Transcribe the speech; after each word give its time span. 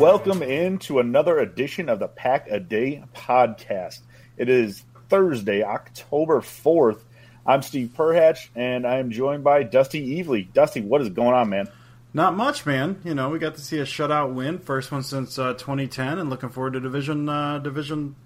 Welcome 0.00 0.42
into 0.42 0.98
another 0.98 1.38
edition 1.40 1.90
of 1.90 1.98
the 1.98 2.08
Pack 2.08 2.48
a 2.48 2.58
Day 2.58 3.04
podcast. 3.14 3.98
It 4.38 4.48
is 4.48 4.82
Thursday, 5.10 5.62
October 5.62 6.40
4th. 6.40 7.02
I'm 7.44 7.60
Steve 7.60 7.90
Perhatch, 7.94 8.48
and 8.56 8.86
I 8.86 8.96
am 8.96 9.10
joined 9.10 9.44
by 9.44 9.62
Dusty 9.62 10.16
Evely. 10.16 10.50
Dusty, 10.54 10.80
what 10.80 11.02
is 11.02 11.10
going 11.10 11.34
on, 11.34 11.50
man? 11.50 11.68
Not 12.14 12.34
much, 12.34 12.64
man. 12.64 13.02
You 13.04 13.14
know, 13.14 13.28
we 13.28 13.38
got 13.38 13.56
to 13.56 13.60
see 13.60 13.78
a 13.78 13.84
shutout 13.84 14.32
win, 14.32 14.58
first 14.58 14.90
one 14.90 15.02
since 15.02 15.38
uh, 15.38 15.52
2010, 15.52 16.18
and 16.18 16.30
looking 16.30 16.48
forward 16.48 16.72
to 16.72 16.80
division 16.80 17.28
uh, 17.28 17.58
division 17.58 18.16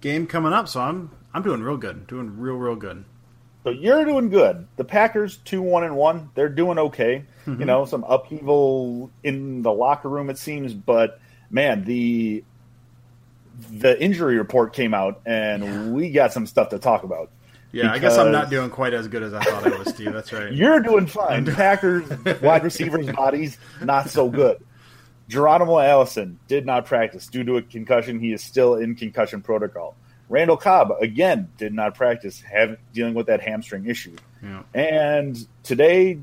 game 0.00 0.28
coming 0.28 0.52
up. 0.52 0.68
So 0.68 0.82
I'm 0.82 1.10
I'm 1.34 1.42
doing 1.42 1.64
real 1.64 1.78
good, 1.78 2.06
doing 2.06 2.38
real 2.38 2.54
real 2.54 2.76
good. 2.76 3.04
So 3.64 3.70
you're 3.70 4.04
doing 4.04 4.28
good. 4.28 4.68
The 4.76 4.84
Packers 4.84 5.38
two 5.38 5.62
one 5.62 5.82
and 5.82 5.96
one. 5.96 6.30
They're 6.36 6.48
doing 6.48 6.78
okay. 6.78 7.24
Mm-hmm. 7.44 7.58
You 7.58 7.66
know, 7.66 7.86
some 7.86 8.04
upheaval 8.04 9.10
in 9.24 9.62
the 9.62 9.72
locker 9.72 10.08
room 10.08 10.30
it 10.30 10.38
seems, 10.38 10.72
but 10.72 11.18
man, 11.54 11.84
the 11.84 12.44
the 13.70 14.00
injury 14.02 14.36
report 14.36 14.74
came 14.74 14.92
out, 14.92 15.22
and 15.24 15.62
yeah. 15.62 15.88
we 15.88 16.10
got 16.10 16.32
some 16.32 16.46
stuff 16.46 16.70
to 16.70 16.78
talk 16.78 17.04
about. 17.04 17.30
Yeah, 17.70 17.90
I 17.90 17.98
guess 17.98 18.18
I'm 18.18 18.30
not 18.30 18.50
doing 18.50 18.70
quite 18.70 18.94
as 18.94 19.08
good 19.08 19.22
as 19.22 19.32
I 19.32 19.42
thought 19.42 19.66
I 19.66 19.76
was, 19.78 19.88
Steve. 19.88 20.12
That's 20.12 20.32
right. 20.32 20.52
You're 20.52 20.80
doing 20.80 21.06
fine. 21.06 21.46
Packers 21.46 22.08
wide 22.42 22.62
receivers' 22.62 23.10
bodies 23.10 23.58
not 23.80 24.10
so 24.10 24.28
good. 24.28 24.64
Geronimo 25.28 25.78
Allison 25.78 26.38
did 26.46 26.66
not 26.66 26.86
practice 26.86 27.26
due 27.26 27.42
to 27.44 27.56
a 27.56 27.62
concussion. 27.62 28.20
He 28.20 28.32
is 28.32 28.42
still 28.42 28.74
in 28.74 28.94
concussion 28.94 29.40
protocol. 29.40 29.96
Randall 30.28 30.56
Cobb 30.56 30.92
again 31.00 31.48
did 31.56 31.72
not 31.74 31.94
practice, 31.94 32.40
have, 32.42 32.76
dealing 32.92 33.14
with 33.14 33.26
that 33.26 33.40
hamstring 33.40 33.86
issue. 33.86 34.16
Yeah. 34.42 34.62
And 34.72 35.46
today 35.62 36.18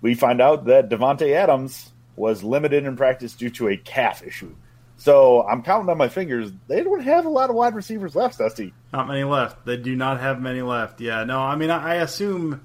we 0.00 0.14
find 0.14 0.40
out 0.40 0.66
that 0.66 0.88
Davante 0.88 1.34
Adams 1.34 1.92
was 2.16 2.44
limited 2.44 2.84
in 2.84 2.96
practice 2.96 3.32
due 3.34 3.50
to 3.50 3.68
a 3.68 3.76
calf 3.76 4.22
issue. 4.24 4.54
So 4.96 5.46
I'm 5.46 5.62
counting 5.62 5.90
on 5.90 5.98
my 5.98 6.08
fingers. 6.08 6.52
They 6.68 6.82
don't 6.82 7.02
have 7.02 7.26
a 7.26 7.28
lot 7.28 7.50
of 7.50 7.56
wide 7.56 7.74
receivers 7.74 8.14
left, 8.14 8.38
Dusty. 8.38 8.72
Not 8.92 9.08
many 9.08 9.24
left. 9.24 9.66
They 9.66 9.76
do 9.76 9.96
not 9.96 10.20
have 10.20 10.40
many 10.40 10.62
left. 10.62 11.00
Yeah, 11.00 11.24
no. 11.24 11.40
I 11.40 11.56
mean, 11.56 11.70
I, 11.70 11.92
I 11.92 11.94
assume. 11.96 12.64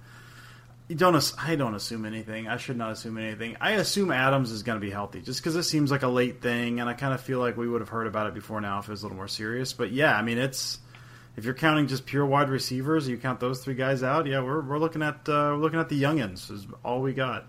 Don't. 0.95 1.33
I 1.37 1.55
don't 1.55 1.75
assume 1.75 2.05
anything. 2.05 2.47
I 2.47 2.57
should 2.57 2.77
not 2.77 2.91
assume 2.91 3.17
anything. 3.17 3.57
I 3.61 3.71
assume 3.71 4.11
Adams 4.11 4.51
is 4.51 4.63
going 4.63 4.79
to 4.79 4.85
be 4.85 4.91
healthy, 4.91 5.21
just 5.21 5.39
because 5.39 5.55
it 5.55 5.63
seems 5.63 5.91
like 5.91 6.01
a 6.01 6.07
late 6.07 6.41
thing, 6.41 6.79
and 6.79 6.89
I 6.89 6.93
kind 6.93 7.13
of 7.13 7.21
feel 7.21 7.39
like 7.39 7.57
we 7.57 7.67
would 7.67 7.81
have 7.81 7.89
heard 7.89 8.07
about 8.07 8.27
it 8.27 8.33
before 8.33 8.59
now 8.59 8.79
if 8.79 8.87
it 8.87 8.91
was 8.91 9.03
a 9.03 9.05
little 9.05 9.17
more 9.17 9.27
serious. 9.27 9.73
But 9.73 9.91
yeah, 9.91 10.15
I 10.15 10.23
mean, 10.23 10.39
it's 10.39 10.79
if 11.37 11.45
you're 11.45 11.53
counting 11.53 11.87
just 11.87 12.05
pure 12.05 12.25
wide 12.25 12.49
receivers, 12.49 13.07
you 13.07 13.17
count 13.17 13.39
those 13.39 13.63
three 13.63 13.75
guys 13.75 14.01
out. 14.03 14.25
Yeah, 14.25 14.41
we're, 14.41 14.61
we're 14.61 14.79
looking 14.79 15.01
at 15.01 15.29
uh, 15.29 15.53
we're 15.53 15.57
looking 15.57 15.79
at 15.79 15.89
the 15.89 16.01
youngins 16.01 16.51
is 16.51 16.67
all 16.83 17.01
we 17.01 17.13
got. 17.13 17.45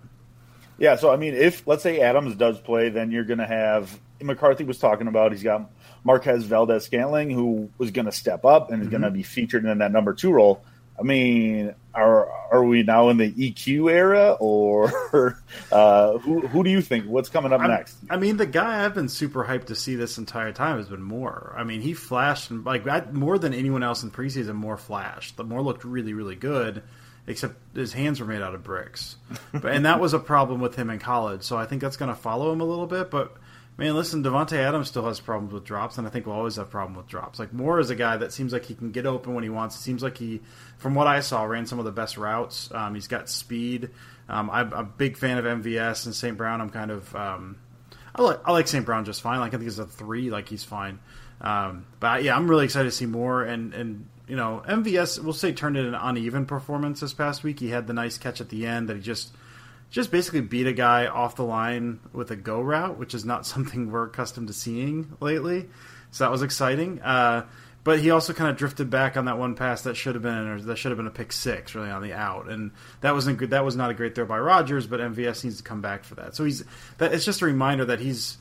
Yeah, 0.80 0.96
so 0.96 1.12
I 1.12 1.16
mean, 1.16 1.34
if 1.34 1.66
let's 1.66 1.82
say 1.82 2.00
Adams 2.00 2.34
does 2.34 2.58
play, 2.58 2.88
then 2.88 3.10
you're 3.10 3.24
going 3.24 3.38
to 3.38 3.46
have 3.46 4.00
McCarthy 4.20 4.64
was 4.64 4.78
talking 4.78 5.08
about. 5.08 5.30
He's 5.30 5.42
got 5.42 5.70
Marquez 6.04 6.44
Valdes-Scantling, 6.44 7.30
who 7.30 7.70
was 7.76 7.90
going 7.90 8.06
to 8.06 8.12
step 8.12 8.46
up 8.46 8.70
and 8.70 8.80
is 8.80 8.88
mm-hmm. 8.88 8.92
going 8.92 9.02
to 9.02 9.10
be 9.10 9.22
featured 9.22 9.66
in 9.66 9.78
that 9.78 9.92
number 9.92 10.14
two 10.14 10.32
role. 10.32 10.64
I 10.98 11.02
mean, 11.02 11.74
are 11.94 12.30
are 12.50 12.64
we 12.64 12.82
now 12.82 13.08
in 13.10 13.16
the 13.16 13.30
EQ 13.30 13.90
era, 13.90 14.36
or 14.40 14.92
uh, 15.72 16.18
who 16.18 16.46
who 16.46 16.62
do 16.62 16.70
you 16.70 16.82
think? 16.82 17.06
What's 17.06 17.28
coming 17.28 17.52
up 17.52 17.60
I, 17.60 17.68
next? 17.68 17.96
I 18.10 18.16
mean, 18.16 18.36
the 18.36 18.46
guy 18.46 18.84
I've 18.84 18.94
been 18.94 19.08
super 19.08 19.44
hyped 19.44 19.66
to 19.66 19.74
see 19.74 19.96
this 19.96 20.18
entire 20.18 20.52
time 20.52 20.76
has 20.78 20.88
been 20.88 21.02
Moore. 21.02 21.54
I 21.56 21.64
mean, 21.64 21.80
he 21.80 21.94
flashed 21.94 22.50
like 22.50 23.12
more 23.12 23.38
than 23.38 23.54
anyone 23.54 23.82
else 23.82 24.02
in 24.02 24.10
preseason. 24.10 24.56
Moore 24.56 24.76
flashed. 24.76 25.36
The 25.36 25.44
Moore 25.44 25.62
looked 25.62 25.84
really 25.84 26.12
really 26.12 26.36
good, 26.36 26.82
except 27.26 27.56
his 27.74 27.92
hands 27.92 28.20
were 28.20 28.26
made 28.26 28.42
out 28.42 28.54
of 28.54 28.62
bricks, 28.62 29.16
but, 29.52 29.66
and 29.66 29.86
that 29.86 30.00
was 30.00 30.12
a 30.12 30.18
problem 30.18 30.60
with 30.60 30.76
him 30.76 30.90
in 30.90 30.98
college. 30.98 31.42
So 31.42 31.56
I 31.56 31.66
think 31.66 31.82
that's 31.82 31.96
going 31.96 32.08
to 32.08 32.20
follow 32.20 32.52
him 32.52 32.60
a 32.60 32.64
little 32.64 32.86
bit, 32.86 33.10
but 33.10 33.36
Man, 33.80 33.94
listen, 33.94 34.22
Davante 34.22 34.58
Adams 34.58 34.88
still 34.88 35.06
has 35.06 35.20
problems 35.20 35.54
with 35.54 35.64
drops, 35.64 35.96
and 35.96 36.06
I 36.06 36.10
think 36.10 36.26
we'll 36.26 36.36
always 36.36 36.56
have 36.56 36.68
problem 36.68 36.96
with 36.98 37.06
drops. 37.06 37.38
Like 37.38 37.54
Moore 37.54 37.80
is 37.80 37.88
a 37.88 37.94
guy 37.94 38.18
that 38.18 38.30
seems 38.30 38.52
like 38.52 38.66
he 38.66 38.74
can 38.74 38.90
get 38.90 39.06
open 39.06 39.32
when 39.32 39.42
he 39.42 39.48
wants. 39.48 39.74
It 39.76 39.78
seems 39.78 40.02
like 40.02 40.18
he, 40.18 40.42
from 40.76 40.94
what 40.94 41.06
I 41.06 41.20
saw, 41.20 41.44
ran 41.44 41.64
some 41.64 41.78
of 41.78 41.86
the 41.86 41.90
best 41.90 42.18
routes. 42.18 42.70
Um, 42.74 42.94
he's 42.94 43.08
got 43.08 43.30
speed. 43.30 43.88
Um, 44.28 44.50
I'm 44.50 44.74
a 44.74 44.84
big 44.84 45.16
fan 45.16 45.38
of 45.38 45.46
MVS 45.46 46.04
and 46.04 46.14
St. 46.14 46.36
Brown. 46.36 46.60
I'm 46.60 46.68
kind 46.68 46.90
of 46.90 47.16
um, 47.16 47.56
I 48.14 48.22
like 48.22 48.40
I 48.44 48.52
like 48.52 48.68
St. 48.68 48.84
Brown 48.84 49.04
just 49.04 49.20
fine. 49.22 49.40
Like 49.40 49.48
I 49.48 49.58
think 49.58 49.64
he's 49.64 49.78
a 49.78 49.86
three. 49.86 50.30
Like 50.30 50.48
he's 50.48 50.64
fine. 50.64 50.98
Um, 51.40 51.86
but 52.00 52.22
yeah, 52.22 52.36
I'm 52.36 52.48
really 52.48 52.64
excited 52.64 52.90
to 52.90 52.94
see 52.94 53.06
more. 53.06 53.42
And 53.42 53.72
and 53.74 54.06
you 54.28 54.36
know 54.36 54.62
MVS, 54.68 55.22
we'll 55.22 55.32
say 55.32 55.52
turned 55.52 55.76
in 55.76 55.86
an 55.86 55.94
uneven 55.94 56.46
performance 56.46 57.00
this 57.00 57.12
past 57.12 57.42
week. 57.42 57.60
He 57.60 57.70
had 57.70 57.86
the 57.86 57.92
nice 57.92 58.18
catch 58.18 58.40
at 58.40 58.48
the 58.48 58.66
end 58.66 58.88
that 58.88 58.96
he 58.96 59.02
just 59.02 59.34
just 59.90 60.10
basically 60.10 60.40
beat 60.40 60.66
a 60.66 60.72
guy 60.72 61.06
off 61.06 61.36
the 61.36 61.44
line 61.44 61.98
with 62.12 62.30
a 62.30 62.36
go 62.36 62.60
route, 62.60 62.98
which 62.98 63.14
is 63.14 63.24
not 63.24 63.46
something 63.46 63.90
we're 63.90 64.06
accustomed 64.06 64.48
to 64.48 64.54
seeing 64.54 65.16
lately. 65.20 65.68
So 66.12 66.24
that 66.24 66.30
was 66.30 66.42
exciting. 66.42 67.00
Uh, 67.00 67.46
but 67.82 68.00
he 68.00 68.10
also 68.10 68.32
kind 68.32 68.50
of 68.50 68.56
drifted 68.56 68.90
back 68.90 69.16
on 69.16 69.24
that 69.24 69.38
one 69.38 69.54
pass 69.54 69.82
that 69.82 69.96
should 69.96 70.14
have 70.14 70.22
been 70.22 70.46
or 70.46 70.60
that 70.60 70.76
should 70.76 70.90
have 70.90 70.98
been 70.98 71.06
a 71.06 71.10
pick 71.10 71.32
six, 71.32 71.74
really 71.74 71.90
on 71.90 72.02
the 72.02 72.12
out, 72.12 72.48
and 72.48 72.72
that 73.00 73.14
wasn't 73.14 73.38
good. 73.38 73.50
That 73.50 73.64
was 73.64 73.76
not 73.76 73.90
a 73.90 73.94
great 73.94 74.14
throw 74.14 74.26
by 74.26 74.38
Rodgers, 74.38 74.86
but 74.86 75.00
MVS 75.00 75.44
needs 75.44 75.58
to 75.58 75.62
come 75.62 75.80
back 75.80 76.04
for 76.04 76.16
that. 76.16 76.36
So 76.36 76.44
he's 76.44 76.64
that. 76.98 77.12
It's 77.12 77.24
just 77.24 77.42
a 77.42 77.46
reminder 77.46 77.86
that 77.86 78.00
he's. 78.00 78.38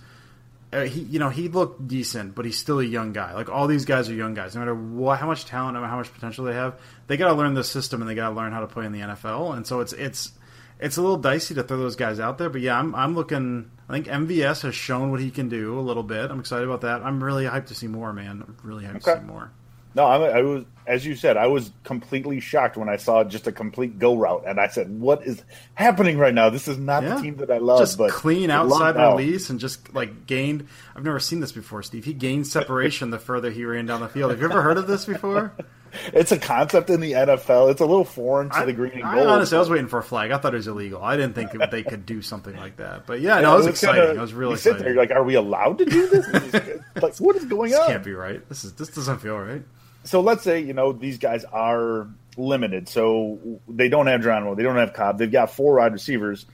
Uh, 0.71 0.81
he, 0.81 0.99
you 0.99 1.17
know, 1.17 1.29
he 1.29 1.47
looked 1.47 1.87
decent, 1.87 2.35
but 2.35 2.45
he's 2.45 2.55
still 2.55 2.79
a 2.79 2.83
young 2.83 3.11
guy. 3.11 3.33
Like 3.33 3.49
all 3.49 3.65
these 3.65 3.85
guys 3.85 4.07
are 4.07 4.13
young 4.13 4.35
guys. 4.35 4.53
No 4.53 4.59
matter 4.59 4.75
what, 4.75 5.17
how 5.17 5.25
much 5.25 5.45
talent, 5.45 5.73
no 5.73 5.79
matter 5.79 5.89
how 5.89 5.97
much 5.97 6.13
potential 6.13 6.45
they 6.45 6.53
have, 6.53 6.79
they 7.07 7.17
got 7.17 7.29
to 7.29 7.33
learn 7.33 7.55
the 7.55 7.63
system 7.63 8.01
and 8.03 8.09
they 8.09 8.13
got 8.13 8.29
to 8.29 8.35
learn 8.35 8.51
how 8.51 8.59
to 8.59 8.67
play 8.67 8.85
in 8.85 8.91
the 8.91 8.99
NFL. 8.99 9.55
And 9.55 9.65
so 9.65 9.79
it's 9.79 9.93
it's 9.93 10.31
it's 10.79 10.97
a 10.97 11.01
little 11.01 11.17
dicey 11.17 11.53
to 11.55 11.63
throw 11.63 11.77
those 11.77 11.95
guys 11.95 12.19
out 12.19 12.37
there. 12.37 12.49
But 12.49 12.61
yeah, 12.61 12.79
I'm 12.79 12.95
I'm 12.95 13.15
looking. 13.15 13.69
I 13.87 13.93
think 13.93 14.07
MVS 14.07 14.61
has 14.61 14.75
shown 14.75 15.11
what 15.11 15.19
he 15.19 15.31
can 15.31 15.49
do 15.49 15.79
a 15.79 15.81
little 15.81 16.03
bit. 16.03 16.31
I'm 16.31 16.39
excited 16.39 16.65
about 16.65 16.81
that. 16.81 17.03
I'm 17.03 17.23
really 17.23 17.45
hyped 17.45 17.67
to 17.67 17.75
see 17.75 17.87
more, 17.87 18.13
man. 18.13 18.43
I'm 18.47 18.57
really 18.63 18.85
hyped 18.85 19.07
okay. 19.07 19.13
to 19.13 19.19
see 19.19 19.25
more. 19.25 19.51
No, 19.95 20.05
I, 20.05 20.37
I, 20.37 20.41
was, 20.43 20.65
as 20.85 21.03
you 21.03 21.15
said, 21.15 21.35
I 21.35 21.47
was 21.47 21.71
completely 21.83 22.39
shocked 22.39 22.77
when 22.77 22.87
I 22.87 22.97
saw 22.97 23.23
just 23.23 23.47
a 23.47 23.51
complete 23.51 23.97
go 23.97 24.15
route, 24.15 24.43
and 24.45 24.59
I 24.59 24.67
said, 24.67 24.99
"What 24.99 25.25
is 25.25 25.43
happening 25.73 26.19
right 26.19 26.33
now? 26.33 26.51
This 26.51 26.67
is 26.67 26.77
not 26.77 27.01
yeah. 27.01 27.15
the 27.15 27.21
team 27.21 27.37
that 27.37 27.49
I 27.49 27.57
love." 27.57 27.79
Just 27.79 27.97
but 27.97 28.11
clean 28.11 28.51
outside 28.51 28.95
release 28.95 29.49
and 29.49 29.59
just 29.59 29.93
like 29.93 30.27
gained. 30.27 30.67
I've 30.95 31.03
never 31.03 31.19
seen 31.19 31.39
this 31.39 31.51
before, 31.51 31.81
Steve. 31.81 32.05
He 32.05 32.13
gained 32.13 32.45
separation 32.45 33.09
the 33.09 33.17
further 33.17 33.49
he 33.49 33.65
ran 33.65 33.87
down 33.87 34.01
the 34.01 34.07
field. 34.07 34.29
Have 34.29 34.39
you 34.39 34.45
ever 34.45 34.61
heard 34.61 34.77
of 34.77 34.85
this 34.85 35.05
before? 35.05 35.53
it's 36.13 36.31
a 36.31 36.37
concept 36.37 36.89
in 36.89 36.99
the 36.99 37.13
NFL. 37.13 37.71
It's 37.71 37.81
a 37.81 37.85
little 37.85 38.05
foreign 38.05 38.49
to 38.49 38.55
I, 38.55 38.65
the 38.65 38.73
green 38.73 38.93
and 38.93 39.03
gold. 39.03 39.15
I 39.15 39.25
honestly, 39.25 39.55
I 39.55 39.59
was 39.59 39.69
waiting 39.69 39.87
for 39.87 39.99
a 39.99 40.03
flag. 40.03 40.31
I 40.31 40.37
thought 40.37 40.53
it 40.53 40.57
was 40.57 40.67
illegal. 40.67 41.03
I 41.03 41.15
didn't 41.17 41.33
think 41.33 41.51
they 41.71 41.83
could 41.83 42.05
do 42.05 42.21
something 42.21 42.55
like 42.55 42.77
that. 42.77 43.05
But 43.05 43.21
yeah, 43.21 43.39
no, 43.41 43.53
it 43.53 43.57
was, 43.57 43.65
it 43.65 43.69
was 43.69 43.83
exciting. 43.83 44.05
Kinda, 44.05 44.19
I 44.19 44.21
was 44.21 44.33
really 44.33 44.53
excited. 44.53 44.81
There, 44.81 44.95
like, 44.95 45.11
are 45.11 45.23
we 45.23 45.35
allowed 45.35 45.77
to 45.79 45.85
do 45.85 46.07
this? 46.07 46.53
like, 47.01 47.17
what 47.17 47.35
is 47.35 47.45
going 47.45 47.71
this 47.71 47.79
on? 47.79 47.87
Can't 47.87 48.03
be 48.03 48.13
right. 48.13 48.47
This 48.49 48.63
is 48.63 48.73
this 48.73 48.89
doesn't 48.89 49.19
feel 49.19 49.37
right. 49.37 49.63
So 50.03 50.21
let's 50.21 50.43
say 50.43 50.59
you 50.59 50.73
know 50.73 50.91
these 50.93 51.17
guys 51.17 51.43
are 51.45 52.07
limited, 52.37 52.87
so 52.87 53.39
they 53.67 53.89
don't 53.89 54.07
have 54.07 54.21
Geronimo, 54.21 54.55
they 54.55 54.63
don't 54.63 54.77
have 54.77 54.93
Cobb, 54.93 55.17
they've 55.17 55.31
got 55.31 55.51
four 55.51 55.75
wide 55.75 55.93
receivers. 55.93 56.45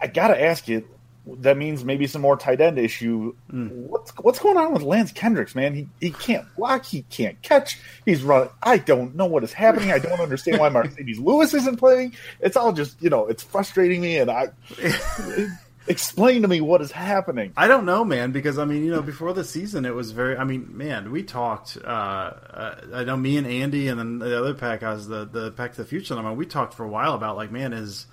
I 0.00 0.08
gotta 0.08 0.40
ask 0.40 0.66
you, 0.68 0.86
that 1.26 1.56
means 1.56 1.84
maybe 1.84 2.06
some 2.06 2.22
more 2.22 2.36
tight 2.36 2.60
end 2.60 2.78
issue. 2.78 3.34
Mm. 3.52 3.70
What's 3.70 4.10
what's 4.18 4.38
going 4.38 4.56
on 4.56 4.72
with 4.72 4.82
Lance 4.82 5.12
Kendricks, 5.12 5.54
man? 5.54 5.74
He 5.74 5.88
he 6.00 6.10
can't 6.10 6.46
block, 6.56 6.84
he 6.84 7.02
can't 7.02 7.40
catch, 7.42 7.78
he's 8.04 8.22
running. 8.22 8.50
I 8.62 8.78
don't 8.78 9.14
know 9.14 9.26
what 9.26 9.44
is 9.44 9.52
happening. 9.52 9.92
I 9.92 9.98
don't 9.98 10.20
understand 10.20 10.58
why 10.58 10.68
Marcedes 10.68 11.18
Lewis 11.24 11.54
isn't 11.54 11.76
playing. 11.76 12.14
It's 12.40 12.56
all 12.56 12.72
just 12.72 13.00
you 13.02 13.10
know, 13.10 13.26
it's 13.26 13.42
frustrating 13.42 14.00
me, 14.00 14.18
and 14.18 14.30
I 14.30 14.48
explain 15.86 16.42
to 16.42 16.48
me 16.48 16.60
what 16.60 16.80
is 16.82 16.90
happening. 16.90 17.52
I 17.56 17.68
don't 17.68 17.84
know, 17.84 18.04
man, 18.04 18.32
because 18.32 18.58
I 18.58 18.64
mean, 18.64 18.84
you 18.84 18.90
know, 18.90 19.02
before 19.02 19.32
the 19.32 19.44
season, 19.44 19.84
it 19.84 19.94
was 19.94 20.10
very. 20.10 20.36
I 20.36 20.44
mean, 20.44 20.76
man, 20.76 21.12
we 21.12 21.22
talked. 21.22 21.78
Uh, 21.82 21.86
uh, 21.86 22.74
I 22.94 23.04
know 23.04 23.16
me 23.16 23.36
and 23.36 23.46
Andy, 23.46 23.88
and 23.88 23.98
then 23.98 24.18
the 24.18 24.38
other 24.38 24.54
pack 24.54 24.82
has 24.82 25.06
the 25.06 25.24
the 25.24 25.52
Pack 25.52 25.72
to 25.74 25.82
the 25.82 25.88
Future. 25.88 26.16
I 26.16 26.22
mean, 26.22 26.36
we 26.36 26.46
talked 26.46 26.74
for 26.74 26.84
a 26.84 26.88
while 26.88 27.14
about 27.14 27.36
like, 27.36 27.52
man, 27.52 27.72
is 27.72 28.06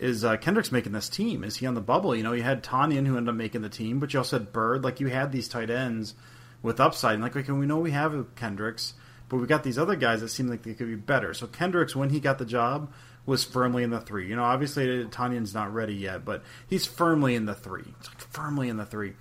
is 0.00 0.24
uh, 0.24 0.36
Kendricks 0.38 0.72
making 0.72 0.92
this 0.92 1.08
team? 1.08 1.44
Is 1.44 1.56
he 1.56 1.66
on 1.66 1.74
the 1.74 1.80
bubble? 1.80 2.16
You 2.16 2.22
know, 2.22 2.32
you 2.32 2.42
had 2.42 2.64
Tonyan 2.64 3.06
who 3.06 3.16
ended 3.16 3.28
up 3.28 3.34
making 3.34 3.60
the 3.60 3.68
team, 3.68 4.00
but 4.00 4.12
you 4.12 4.18
also 4.18 4.38
had 4.38 4.52
Byrd. 4.52 4.82
Like 4.82 4.98
you 4.98 5.08
had 5.08 5.30
these 5.30 5.46
tight 5.46 5.70
ends 5.70 6.14
with 6.62 6.80
upside. 6.80 7.14
And 7.14 7.22
like, 7.22 7.36
okay, 7.36 7.52
we 7.52 7.66
know 7.66 7.78
we 7.78 7.90
have 7.90 8.34
Kendricks, 8.34 8.94
but 9.28 9.36
we 9.36 9.46
got 9.46 9.62
these 9.62 9.78
other 9.78 9.96
guys 9.96 10.22
that 10.22 10.30
seem 10.30 10.48
like 10.48 10.62
they 10.62 10.72
could 10.72 10.88
be 10.88 10.96
better. 10.96 11.34
So 11.34 11.46
Kendricks, 11.46 11.94
when 11.94 12.08
he 12.08 12.18
got 12.18 12.38
the 12.38 12.46
job, 12.46 12.90
was 13.26 13.44
firmly 13.44 13.82
in 13.82 13.90
the 13.90 14.00
three. 14.00 14.26
You 14.26 14.36
know, 14.36 14.44
obviously 14.44 14.86
Tonyan's 15.04 15.52
not 15.52 15.72
ready 15.72 15.94
yet, 15.94 16.24
but 16.24 16.42
he's 16.66 16.86
firmly 16.86 17.34
in 17.34 17.44
the 17.44 17.54
three. 17.54 17.84
It's 18.00 18.08
like 18.08 18.20
firmly 18.20 18.70
in 18.70 18.78
the 18.78 18.86
three. 18.86 19.12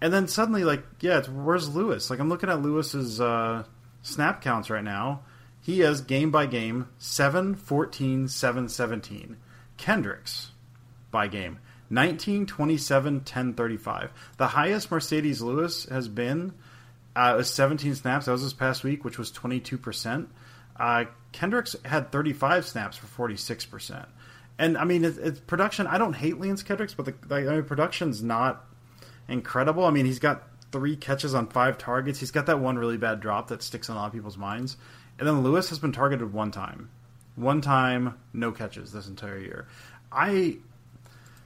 And 0.00 0.12
then 0.12 0.28
suddenly, 0.28 0.64
like, 0.64 0.84
yeah, 1.00 1.22
where's 1.22 1.74
Lewis? 1.74 2.10
Like, 2.10 2.20
I'm 2.20 2.28
looking 2.28 2.50
at 2.50 2.62
Lewis's 2.62 3.20
uh, 3.20 3.64
snap 4.02 4.42
counts 4.42 4.70
right 4.70 4.84
now. 4.84 5.22
He 5.60 5.80
has 5.80 6.02
game 6.02 6.30
by 6.30 6.46
game 6.46 6.88
7, 6.98 7.54
14, 7.54 8.28
7, 8.28 8.68
17. 8.68 9.36
Kendricks 9.76 10.52
by 11.10 11.28
game 11.28 11.58
19, 11.90 12.46
27, 12.46 13.20
10, 13.20 13.54
35. 13.54 14.12
The 14.36 14.48
highest 14.48 14.90
Marcedes 14.90 15.40
Lewis 15.40 15.84
has 15.86 16.08
been 16.08 16.52
uh, 17.14 17.34
was 17.36 17.52
17 17.52 17.94
snaps. 17.94 18.26
That 18.26 18.32
was 18.32 18.42
this 18.42 18.52
past 18.52 18.84
week, 18.84 19.04
which 19.04 19.18
was 19.18 19.30
22%. 19.30 20.26
Uh, 20.76 21.04
Kendricks 21.32 21.76
had 21.84 22.10
35 22.10 22.66
snaps 22.66 22.96
for 22.96 23.28
46%. 23.28 24.06
And 24.58 24.78
I 24.78 24.84
mean, 24.84 25.04
it's, 25.04 25.18
it's 25.18 25.40
production. 25.40 25.86
I 25.86 25.98
don't 25.98 26.14
hate 26.14 26.38
Lance 26.38 26.62
Kendricks, 26.62 26.94
but 26.94 27.06
the, 27.06 27.14
the 27.26 27.34
I 27.36 27.54
mean, 27.56 27.64
production's 27.64 28.22
not 28.22 28.64
incredible. 29.28 29.84
I 29.84 29.90
mean, 29.90 30.06
he's 30.06 30.18
got 30.18 30.44
three 30.72 30.96
catches 30.96 31.34
on 31.34 31.48
five 31.48 31.78
targets. 31.78 32.18
He's 32.18 32.30
got 32.30 32.46
that 32.46 32.60
one 32.60 32.76
really 32.76 32.96
bad 32.96 33.20
drop 33.20 33.48
that 33.48 33.62
sticks 33.62 33.88
in 33.88 33.94
a 33.94 33.98
lot 33.98 34.06
of 34.06 34.12
people's 34.12 34.38
minds. 34.38 34.76
And 35.18 35.28
then 35.28 35.42
Lewis 35.42 35.68
has 35.68 35.78
been 35.78 35.92
targeted 35.92 36.32
one 36.32 36.50
time. 36.50 36.90
One 37.36 37.60
time, 37.60 38.18
no 38.32 38.52
catches 38.52 38.92
this 38.92 39.08
entire 39.08 39.38
year. 39.38 39.66
I, 40.12 40.58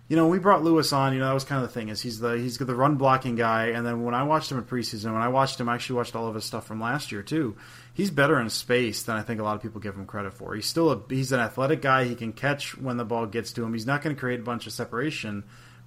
you 0.08 0.16
know, 0.16 0.28
we 0.28 0.38
brought 0.38 0.62
Lewis 0.62 0.92
on. 0.92 1.14
You 1.14 1.20
know, 1.20 1.26
that 1.26 1.34
was 1.34 1.44
kind 1.44 1.62
of 1.62 1.68
the 1.68 1.72
thing 1.72 1.88
is 1.88 2.02
he's 2.02 2.18
the 2.18 2.36
he's 2.36 2.58
the 2.58 2.74
run 2.74 2.96
blocking 2.96 3.36
guy. 3.36 3.68
And 3.68 3.86
then 3.86 4.04
when 4.04 4.14
I 4.14 4.22
watched 4.24 4.50
him 4.50 4.58
in 4.58 4.64
preseason, 4.64 5.12
when 5.12 5.22
I 5.22 5.28
watched 5.28 5.58
him, 5.58 5.68
I 5.68 5.74
actually 5.74 5.96
watched 5.96 6.14
all 6.14 6.28
of 6.28 6.34
his 6.34 6.44
stuff 6.44 6.66
from 6.66 6.80
last 6.80 7.10
year 7.12 7.22
too. 7.22 7.56
He's 7.94 8.10
better 8.10 8.38
in 8.38 8.50
space 8.50 9.02
than 9.02 9.16
I 9.16 9.22
think 9.22 9.40
a 9.40 9.42
lot 9.44 9.56
of 9.56 9.62
people 9.62 9.80
give 9.80 9.94
him 9.94 10.06
credit 10.06 10.34
for. 10.34 10.54
He's 10.54 10.66
still 10.66 10.90
a 10.90 11.00
he's 11.08 11.32
an 11.32 11.40
athletic 11.40 11.80
guy. 11.82 12.04
He 12.04 12.14
can 12.14 12.32
catch 12.32 12.76
when 12.76 12.96
the 12.96 13.04
ball 13.04 13.26
gets 13.26 13.52
to 13.52 13.64
him. 13.64 13.72
He's 13.72 13.86
not 13.86 14.02
going 14.02 14.14
to 14.14 14.20
create 14.20 14.40
a 14.40 14.44
bunch 14.44 14.66
of 14.66 14.72
separation, 14.72 15.44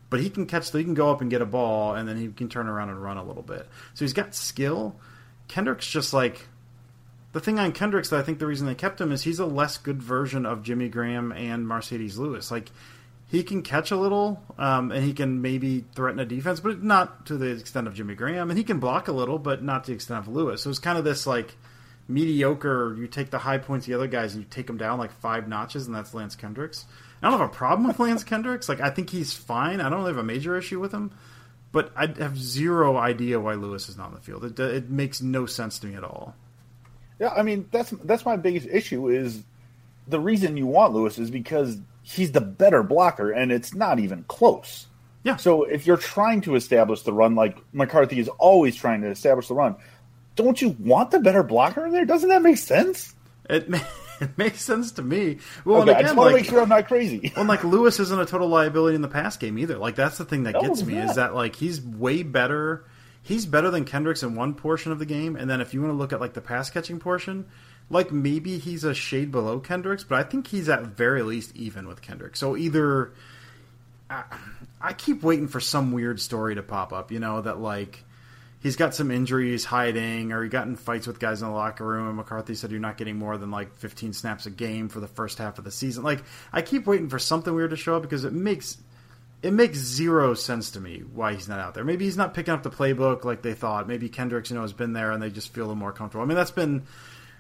but 0.10 0.20
he 0.20 0.30
can 0.30 0.48
catch. 0.48 0.72
He 0.72 0.84
can 0.84 0.96
go 0.96 1.12
up 1.12 1.22
and 1.22 1.30
get 1.30 1.42
a 1.42 1.46
ball, 1.46 1.94
and 1.94 2.10
then 2.10 2.18
he 2.18 2.28
can 2.30 2.50
turn 2.50 2.68
around 2.68 2.90
and 2.90 3.02
run 3.02 3.18
a 3.18 3.24
little 3.24 3.44
bit. 3.44 3.68
So 3.94 4.04
he's 4.04 4.14
got 4.14 4.34
skill. 4.34 4.96
Kendrick's 5.48 5.88
just 5.88 6.14
like 6.14 6.48
the 7.34 7.40
thing 7.40 7.60
on 7.60 7.72
Kendricks 7.72 8.10
that 8.10 8.20
I 8.20 8.24
think 8.24 8.40
the 8.40 8.48
reason 8.48 8.68
they 8.68 8.76
kept 8.76 9.00
him 9.00 9.12
is 9.12 9.24
he's 9.24 9.40
a 9.40 9.46
less 9.46 9.78
good 9.78 10.02
version 10.02 10.46
of 10.46 10.64
Jimmy 10.64 10.90
Graham 10.90 11.32
and 11.32 11.66
Marcedes 11.66 12.18
Lewis. 12.18 12.52
Like 12.52 12.72
he 13.28 13.44
can 13.44 13.62
catch 13.62 13.92
a 13.92 13.98
little, 13.98 14.44
um, 14.58 14.92
and 14.92 15.04
he 15.04 15.14
can 15.14 15.42
maybe 15.42 15.86
threaten 15.96 16.20
a 16.20 16.26
defense, 16.26 16.60
but 16.60 16.84
not 16.84 17.28
to 17.28 17.38
the 17.38 17.48
extent 17.48 17.88
of 17.88 17.94
Jimmy 17.94 18.16
Graham. 18.16 18.50
And 18.50 18.58
he 18.58 18.66
can 18.66 18.80
block 18.80 19.08
a 19.08 19.14
little, 19.14 19.40
but 19.40 19.64
not 19.64 19.86
to 19.86 19.92
the 19.92 19.96
extent 19.96 20.20
of 20.20 20.28
Lewis. 20.28 20.62
So 20.62 20.70
it's 20.70 20.80
kind 20.80 20.98
of 20.98 21.06
this 21.06 21.26
like 21.26 21.56
mediocre. 22.10 22.94
You 22.98 23.08
take 23.08 23.30
the 23.30 23.40
high 23.40 23.58
points 23.58 23.86
of 23.86 23.92
the 23.92 23.96
other 23.96 24.08
guys 24.08 24.34
and 24.34 24.44
you 24.44 24.50
take 24.50 24.68
them 24.68 24.78
down 24.78 25.00
like 25.00 25.14
five 25.14 25.48
notches, 25.48 25.88
and 25.88 25.96
that's 25.96 26.14
Lance 26.14 26.36
Kendricks. 26.36 26.86
I 27.24 27.30
don't 27.30 27.40
have 27.40 27.50
a 27.50 27.54
problem 27.54 27.88
with 27.88 28.00
Lance 28.00 28.26
Kendricks. 28.26 28.68
Like 28.68 28.82
I 28.82 28.90
think 28.90 29.10
he's 29.10 29.32
fine. 29.32 29.80
I 29.80 29.90
don't 29.90 30.00
really 30.00 30.12
have 30.12 30.18
a 30.18 30.24
major 30.24 30.58
issue 30.58 30.82
with 30.82 30.92
him, 30.92 31.12
but 31.72 31.94
I 31.96 32.08
have 32.08 32.38
zero 32.38 32.98
idea 32.98 33.40
why 33.40 33.54
Lewis 33.54 33.88
is 33.88 33.98
not 33.98 34.08
on 34.08 34.16
the 34.16 34.20
field. 34.20 34.44
It, 34.44 34.60
it 34.60 34.90
makes 34.90 35.22
no 35.22 35.46
sense 35.46 35.80
to 35.80 35.88
me 35.88 35.96
at 35.96 36.04
all. 36.04 36.36
Yeah, 37.22 37.30
I 37.36 37.44
mean 37.44 37.68
that's 37.72 37.92
that's 38.04 38.26
my 38.26 38.36
biggest 38.36 38.66
issue 38.66 39.08
is 39.08 39.44
the 40.08 40.20
reason 40.20 40.58
you 40.58 40.66
want 40.66 40.94
Lewis 40.94 41.20
is 41.20 41.30
because 41.30 41.78
he's 42.02 42.32
the 42.32 42.42
better 42.42 42.82
blocker, 42.82 43.30
and 43.30 43.52
it's 43.52 43.76
not 43.76 44.00
even 44.00 44.26
close. 44.28 44.88
Yeah. 45.22 45.36
So 45.36 45.66
if 45.66 45.86
you're 45.86 45.98
trying 45.98 46.42
to 46.42 46.56
establish 46.56 47.04
the 47.04 47.14
run, 47.14 47.36
like 47.36 47.60
McCarthy 47.74 48.18
is 48.18 48.28
always 48.28 48.76
trying 48.76 49.02
to 49.02 49.10
establish 49.10 49.48
the 49.50 49.54
run, 49.54 49.76
don't 50.36 50.60
you 50.60 50.70
want 50.80 51.12
the 51.12 51.20
better 51.20 51.44
blocker 51.44 51.86
in 51.86 51.92
there? 51.92 52.06
Doesn't 52.06 52.30
that 52.30 52.42
make 52.42 52.58
sense? 52.58 53.14
It, 53.48 53.70
it 54.20 54.36
makes 54.36 54.62
sense 54.62 54.94
to 54.94 55.04
me. 55.04 55.38
Well, 55.64 55.84
okay, 55.84 55.92
again, 55.92 55.98
I 55.98 56.02
just 56.02 56.16
want 56.16 56.34
like, 56.34 56.38
to 56.38 56.42
make 56.42 56.50
sure 56.50 56.62
I'm 56.64 56.70
not 56.70 56.88
crazy. 56.88 57.32
Well, 57.38 57.46
like 57.46 57.64
Lewis 57.64 58.00
isn't 58.00 58.20
a 58.20 58.26
total 58.26 58.48
liability 58.48 58.96
in 58.96 59.04
the 59.04 59.08
pass 59.08 59.38
game 59.38 59.60
either. 59.60 59.78
Like 59.78 59.94
that's 59.94 60.18
the 60.18 60.26
thing 60.26 60.42
that 60.44 60.56
no, 60.56 60.62
gets 60.62 60.82
me 60.82 60.98
is 60.98 61.18
that 61.18 61.36
like 61.36 61.56
he's 61.56 61.80
way 61.82 62.24
better 62.24 62.84
he's 63.24 63.46
better 63.46 63.70
than 63.70 63.86
Kendricks 63.86 64.24
in 64.24 64.36
one 64.36 64.54
portion 64.54 64.92
of 64.92 65.00
the 65.00 65.06
game, 65.06 65.36
and 65.36 65.50
then 65.50 65.62
if 65.62 65.74
you 65.74 65.82
want 65.82 65.94
to 65.94 65.98
look 65.98 66.14
at 66.14 66.22
like 66.22 66.34
the 66.34 66.42
pass 66.42 66.70
catching 66.70 67.00
portion, 67.00 67.46
like 67.90 68.12
maybe 68.12 68.58
he's 68.58 68.84
a 68.84 68.94
shade 68.94 69.32
below 69.32 69.60
Kendricks, 69.60 70.04
but 70.04 70.18
I 70.20 70.24
think 70.24 70.48
he's 70.48 70.70
at 70.70 70.84
very 70.84 71.24
least 71.24 71.56
even 71.56 71.88
with 71.88 72.02
Kendricks. 72.02 72.40
So 72.40 72.56
either 72.56 73.12
I, 74.10 74.24
I 74.80 74.94
keep 74.94 75.24
waiting 75.24 75.48
for 75.48 75.60
some 75.60 75.92
weird 75.92 76.20
story 76.20 76.56
to 76.56 76.64
pop 76.64 76.94
up, 76.94 77.12
you 77.12 77.20
know, 77.20 77.42
that 77.42 77.60
like 77.60 78.04
he's 78.62 78.76
got 78.76 78.96
some 78.96 79.12
injuries 79.12 79.66
hiding, 79.66 80.32
or 80.32 80.44
he 80.44 80.50
got 80.50 80.68
in 80.68 80.76
fights 80.76 81.08
with 81.08 81.20
guys 81.20 81.42
in 81.42 81.48
the 81.48 81.54
locker 81.54 81.86
room, 81.86 82.08
and 82.08 82.18
McCarthy 82.18 82.56
said 82.56 82.72
you're 82.72 82.80
not 82.80 82.98
getting 82.98 83.18
more 83.18 83.38
than 83.38 83.52
like 83.52 83.76
15 83.76 84.14
snaps 84.14 84.46
a 84.46 84.52
game 84.52 84.90
for 84.90 85.00
the 85.00 85.08
first 85.08 85.38
half 85.38 85.58
of 85.58 85.64
the 85.64 85.72
season. 85.72 86.04
Like 86.04 86.24
I 86.54 86.62
keep 86.62 86.88
waiting 86.88 87.10
for 87.10 87.20
something 87.20 87.54
weird 87.54 87.72
to 87.72 87.78
show 87.78 87.96
up 87.96 88.02
because 88.02 88.24
it 88.24 88.34
makes 88.34 88.78
it 89.42 89.54
makes 89.54 89.78
zero 89.78 90.34
sense 90.34 90.72
to 90.72 90.80
me 90.80 91.00
why 91.00 91.34
he's 91.34 91.48
not 91.48 91.60
out 91.60 91.74
there. 91.74 91.84
Maybe 91.84 92.06
he's 92.06 92.18
not 92.18 92.34
picking 92.34 92.54
up 92.54 92.64
the 92.64 92.70
playbook 92.70 93.24
like 93.24 93.42
they 93.42 93.54
thought. 93.54 93.88
Maybe 93.88 94.08
Kendricks, 94.10 94.52
you 94.52 94.56
know, 94.56 94.62
has 94.62 94.74
been 94.74 94.94
there 94.94 95.12
and 95.12 95.22
they 95.22 95.30
just 95.30 95.54
feel 95.54 95.64
a 95.64 95.68
little 95.68 95.76
more 95.76 95.92
comfortable. 95.92 96.24
I 96.24 96.28
mean, 96.28 96.38
that's 96.38 96.52
been 96.52 96.84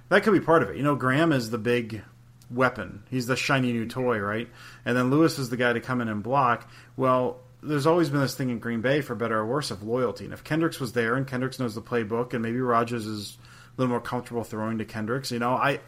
that 0.10 0.24
could 0.24 0.34
be 0.34 0.40
part 0.40 0.64
of 0.64 0.70
it. 0.70 0.78
You 0.78 0.84
know, 0.84 0.96
Graham 0.96 1.32
is 1.32 1.50
the 1.50 1.58
big 1.58 2.02
weapon. 2.50 3.04
He's 3.10 3.28
the 3.28 3.36
shiny 3.36 3.72
new 3.72 3.86
toy, 3.86 4.20
right? 4.20 4.50
And 4.84 4.98
then 4.98 5.10
Lewis 5.10 5.40
is 5.40 5.50
the 5.50 5.58
guy 5.58 5.74
to 5.74 5.80
come 5.80 6.02
in 6.02 6.10
and 6.10 6.22
block. 6.22 6.70
Well, 6.98 7.40
there's 7.64 7.86
always 7.86 8.10
been 8.10 8.22
this 8.22 8.36
thing 8.36 8.50
in 8.50 8.60
Green 8.60 8.82
Bay, 8.82 9.02
for 9.02 9.16
better 9.16 9.38
or 9.38 9.46
worse, 9.46 9.72
of 9.72 9.84
loyalty. 9.84 10.26
And 10.26 10.34
if 10.34 10.44
Kendricks 10.44 10.80
was 10.80 10.94
there 10.94 11.16
and 11.16 11.28
Kendricks 11.28 11.60
knows 11.60 11.76
the 11.76 11.82
playbook, 11.82 12.34
and 12.34 12.42
maybe 12.42 12.60
Rodgers 12.60 13.06
is 13.06 13.38
a 13.38 13.82
little 13.82 13.92
more 13.92 14.02
comfortable 14.02 14.44
throwing 14.44 14.80
to 14.80 14.86
Kendricks, 14.86 15.32
you 15.32 15.40
know, 15.40 15.54
I 15.54 15.80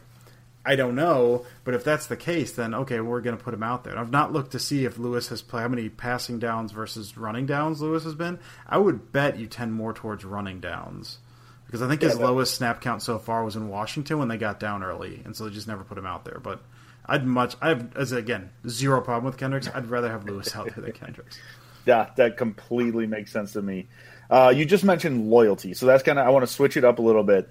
I 0.65 0.77
don't 0.77 0.95
know, 0.95 1.45
but 1.65 1.73
if 1.73 1.83
that's 1.83 2.07
the 2.07 2.15
case, 2.15 2.53
then 2.53 2.73
okay, 2.73 3.01
we're 3.01 3.19
going 3.21 3.37
to 3.37 3.43
put 3.43 3.53
him 3.53 3.63
out 3.63 3.83
there. 3.83 3.97
I've 3.97 4.11
not 4.11 4.31
looked 4.31 4.51
to 4.53 4.59
see 4.59 4.85
if 4.85 4.97
Lewis 4.97 5.27
has 5.27 5.41
played 5.41 5.61
how 5.61 5.67
many 5.67 5.89
passing 5.89 6.39
downs 6.39 6.71
versus 6.71 7.17
running 7.17 7.45
downs 7.45 7.81
Lewis 7.81 8.05
has 8.05 8.15
been. 8.15 8.39
I 8.67 8.77
would 8.77 9.11
bet 9.11 9.37
you 9.37 9.47
tend 9.47 9.73
more 9.73 9.93
towards 9.93 10.23
running 10.23 10.61
downs 10.61 11.17
because 11.65 11.81
I 11.81 11.89
think 11.89 12.01
his 12.01 12.17
lowest 12.17 12.53
snap 12.53 12.81
count 12.81 13.01
so 13.01 13.19
far 13.19 13.43
was 13.43 13.55
in 13.55 13.67
Washington 13.67 14.19
when 14.19 14.27
they 14.27 14.37
got 14.37 14.59
down 14.59 14.83
early, 14.83 15.21
and 15.25 15.35
so 15.35 15.45
they 15.45 15.51
just 15.51 15.67
never 15.67 15.83
put 15.83 15.97
him 15.97 16.05
out 16.05 16.23
there. 16.23 16.39
But 16.39 16.61
I'd 17.05 17.25
much 17.25 17.55
I 17.61 17.69
have 17.69 17.97
as 17.97 18.11
again 18.13 18.51
zero 18.67 19.01
problem 19.01 19.25
with 19.25 19.37
Kendricks. 19.37 19.67
I'd 19.73 19.87
rather 19.87 20.09
have 20.09 20.23
Lewis 20.25 20.55
out 20.55 20.73
there 20.73 20.83
than 20.83 20.93
Kendricks. 20.93 21.39
Yeah, 21.85 22.11
that 22.15 22.37
completely 22.37 23.07
makes 23.07 23.33
sense 23.33 23.51
to 23.51 23.61
me. 23.61 23.87
Uh, 24.29 24.53
you 24.55 24.63
just 24.63 24.85
mentioned 24.85 25.29
loyalty, 25.29 25.73
so 25.73 25.85
that's 25.85 26.01
kind 26.01 26.17
of 26.17 26.25
I 26.25 26.29
want 26.29 26.47
to 26.47 26.51
switch 26.51 26.77
it 26.77 26.85
up 26.85 26.99
a 26.99 27.01
little 27.01 27.23
bit. 27.23 27.49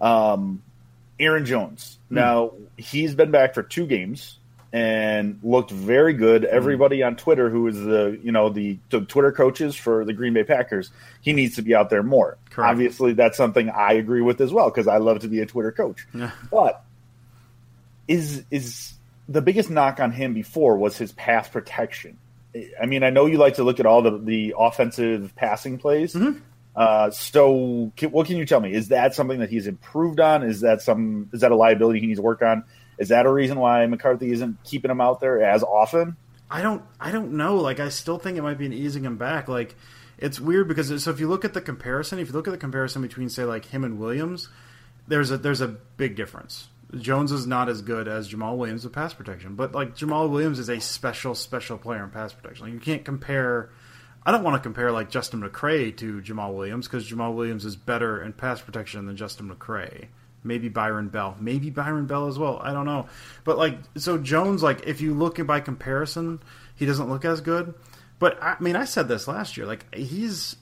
Um, 0.00 0.64
Aaron 1.18 1.44
Jones. 1.44 1.98
Hmm. 2.08 2.14
Now 2.16 2.52
he's 2.76 3.14
been 3.14 3.30
back 3.30 3.54
for 3.54 3.62
two 3.62 3.86
games 3.86 4.38
and 4.72 5.40
looked 5.42 5.70
very 5.70 6.12
good. 6.12 6.42
Hmm. 6.42 6.54
Everybody 6.54 7.02
on 7.02 7.16
Twitter, 7.16 7.50
who 7.50 7.66
is 7.66 7.76
the 7.78 8.18
you 8.22 8.32
know 8.32 8.48
the, 8.48 8.78
the 8.90 9.00
Twitter 9.02 9.32
coaches 9.32 9.74
for 9.74 10.04
the 10.04 10.12
Green 10.12 10.34
Bay 10.34 10.44
Packers, 10.44 10.90
he 11.20 11.32
needs 11.32 11.56
to 11.56 11.62
be 11.62 11.74
out 11.74 11.90
there 11.90 12.02
more. 12.02 12.38
Correct. 12.50 12.70
Obviously, 12.70 13.12
that's 13.14 13.36
something 13.36 13.70
I 13.70 13.92
agree 13.94 14.22
with 14.22 14.40
as 14.40 14.52
well 14.52 14.70
because 14.70 14.86
I 14.86 14.98
love 14.98 15.20
to 15.20 15.28
be 15.28 15.40
a 15.40 15.46
Twitter 15.46 15.72
coach. 15.72 16.06
Yeah. 16.14 16.30
But 16.50 16.84
is 18.06 18.44
is 18.50 18.94
the 19.28 19.42
biggest 19.42 19.70
knock 19.70 20.00
on 20.00 20.10
him 20.10 20.34
before 20.34 20.76
was 20.76 20.96
his 20.96 21.12
pass 21.12 21.48
protection. 21.48 22.18
I 22.80 22.86
mean, 22.86 23.02
I 23.02 23.10
know 23.10 23.26
you 23.26 23.36
like 23.36 23.54
to 23.54 23.62
look 23.62 23.78
at 23.78 23.86
all 23.86 24.00
the, 24.02 24.18
the 24.18 24.54
offensive 24.58 25.34
passing 25.36 25.78
plays. 25.78 26.14
Mm-hmm. 26.14 26.40
Uh, 26.78 27.10
so, 27.10 27.92
can, 27.96 28.12
what 28.12 28.28
can 28.28 28.36
you 28.36 28.46
tell 28.46 28.60
me? 28.60 28.72
Is 28.72 28.88
that 28.88 29.12
something 29.12 29.40
that 29.40 29.50
he's 29.50 29.66
improved 29.66 30.20
on? 30.20 30.44
Is 30.44 30.60
that 30.60 30.80
some? 30.80 31.28
Is 31.32 31.40
that 31.40 31.50
a 31.50 31.56
liability 31.56 31.98
he 31.98 32.06
needs 32.06 32.20
to 32.20 32.22
work 32.22 32.40
on? 32.40 32.62
Is 32.98 33.08
that 33.08 33.26
a 33.26 33.32
reason 33.32 33.58
why 33.58 33.84
McCarthy 33.86 34.30
isn't 34.30 34.62
keeping 34.62 34.88
him 34.88 35.00
out 35.00 35.18
there 35.18 35.42
as 35.42 35.64
often? 35.64 36.16
I 36.48 36.62
don't 36.62 36.82
I 37.00 37.10
don't 37.10 37.32
know. 37.32 37.56
Like 37.56 37.80
I 37.80 37.88
still 37.88 38.16
think 38.16 38.38
it 38.38 38.42
might 38.42 38.58
be 38.58 38.66
an 38.66 38.72
easing 38.72 39.04
him 39.04 39.16
back. 39.16 39.48
Like 39.48 39.74
it's 40.18 40.38
weird 40.38 40.68
because 40.68 41.02
so 41.02 41.10
if 41.10 41.18
you 41.18 41.28
look 41.28 41.44
at 41.44 41.52
the 41.52 41.60
comparison, 41.60 42.20
if 42.20 42.28
you 42.28 42.32
look 42.32 42.46
at 42.46 42.52
the 42.52 42.58
comparison 42.58 43.02
between 43.02 43.28
say 43.28 43.42
like 43.42 43.66
him 43.66 43.82
and 43.82 43.98
Williams, 43.98 44.48
there's 45.08 45.32
a 45.32 45.38
there's 45.38 45.60
a 45.60 45.68
big 45.68 46.14
difference. 46.14 46.68
Jones 46.96 47.32
is 47.32 47.44
not 47.46 47.68
as 47.68 47.82
good 47.82 48.06
as 48.08 48.32
Jamaal 48.32 48.56
Williams 48.56 48.84
with 48.84 48.92
pass 48.92 49.12
protection, 49.12 49.56
but 49.56 49.74
like 49.74 49.96
Jamaal 49.96 50.30
Williams 50.30 50.60
is 50.60 50.70
a 50.70 50.80
special 50.80 51.34
special 51.34 51.76
player 51.76 52.04
in 52.04 52.10
pass 52.10 52.32
protection. 52.32 52.66
Like 52.66 52.74
you 52.74 52.80
can't 52.80 53.04
compare. 53.04 53.70
I 54.28 54.30
don't 54.30 54.42
want 54.42 54.56
to 54.56 54.62
compare 54.62 54.92
like 54.92 55.08
Justin 55.08 55.40
McCray 55.40 55.96
to 55.96 56.20
Jamaal 56.20 56.52
Williams 56.54 56.86
because 56.86 57.10
Jamaal 57.10 57.34
Williams 57.34 57.64
is 57.64 57.76
better 57.76 58.22
in 58.22 58.34
pass 58.34 58.60
protection 58.60 59.06
than 59.06 59.16
Justin 59.16 59.48
McCray. 59.48 60.08
Maybe 60.44 60.68
Byron 60.68 61.08
Bell, 61.08 61.34
maybe 61.40 61.70
Byron 61.70 62.04
Bell 62.04 62.28
as 62.28 62.38
well. 62.38 62.60
I 62.62 62.74
don't 62.74 62.84
know, 62.84 63.06
but 63.44 63.56
like 63.56 63.78
so 63.96 64.18
Jones, 64.18 64.62
like 64.62 64.86
if 64.86 65.00
you 65.00 65.14
look 65.14 65.38
at 65.38 65.46
by 65.46 65.60
comparison, 65.60 66.42
he 66.74 66.84
doesn't 66.84 67.08
look 67.08 67.24
as 67.24 67.40
good. 67.40 67.72
But 68.18 68.36
I 68.42 68.56
mean, 68.60 68.76
I 68.76 68.84
said 68.84 69.08
this 69.08 69.28
last 69.28 69.56
year. 69.56 69.64
Like 69.64 69.94
he's 69.94 70.56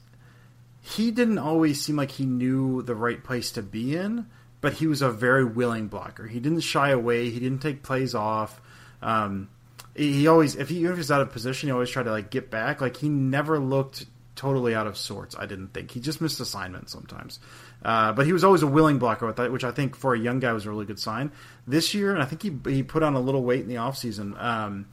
he 0.80 1.10
didn't 1.10 1.38
always 1.38 1.82
seem 1.82 1.96
like 1.96 2.12
he 2.12 2.24
knew 2.24 2.82
the 2.82 2.94
right 2.94 3.24
place 3.24 3.50
to 3.50 3.62
be 3.62 3.96
in, 3.96 4.26
but 4.60 4.74
he 4.74 4.86
was 4.86 5.02
a 5.02 5.10
very 5.10 5.44
willing 5.44 5.88
blocker. 5.88 6.28
He 6.28 6.38
didn't 6.38 6.60
shy 6.60 6.90
away. 6.90 7.30
He 7.30 7.40
didn't 7.40 7.62
take 7.62 7.82
plays 7.82 8.14
off. 8.14 8.60
Um, 9.02 9.48
he 9.96 10.12
he 10.12 10.26
always, 10.26 10.54
if 10.56 10.68
he, 10.68 10.78
even 10.78 10.92
if 10.92 10.96
he's 10.96 11.10
out 11.10 11.20
of 11.20 11.32
position, 11.32 11.68
he 11.68 11.72
always 11.72 11.90
tried 11.90 12.04
to 12.04 12.10
like 12.10 12.30
get 12.30 12.50
back. 12.50 12.80
Like 12.80 12.96
he 12.96 13.08
never 13.08 13.58
looked 13.58 14.06
totally 14.34 14.74
out 14.74 14.86
of 14.86 14.96
sorts. 14.96 15.34
I 15.38 15.46
didn't 15.46 15.68
think 15.68 15.90
he 15.90 16.00
just 16.00 16.20
missed 16.20 16.40
assignments 16.40 16.92
sometimes, 16.92 17.40
uh, 17.84 18.12
but 18.12 18.26
he 18.26 18.32
was 18.32 18.44
always 18.44 18.62
a 18.62 18.66
willing 18.66 18.98
blocker, 18.98 19.26
with 19.26 19.36
that, 19.36 19.50
which 19.50 19.64
I 19.64 19.70
think 19.70 19.96
for 19.96 20.14
a 20.14 20.18
young 20.18 20.40
guy 20.40 20.52
was 20.52 20.66
a 20.66 20.70
really 20.70 20.86
good 20.86 20.98
sign. 20.98 21.32
This 21.66 21.94
year, 21.94 22.12
and 22.12 22.22
I 22.22 22.26
think 22.26 22.42
he 22.42 22.72
he 22.72 22.82
put 22.82 23.02
on 23.02 23.14
a 23.14 23.20
little 23.20 23.42
weight 23.42 23.60
in 23.60 23.68
the 23.68 23.76
offseason. 23.76 24.40
Um, 24.42 24.86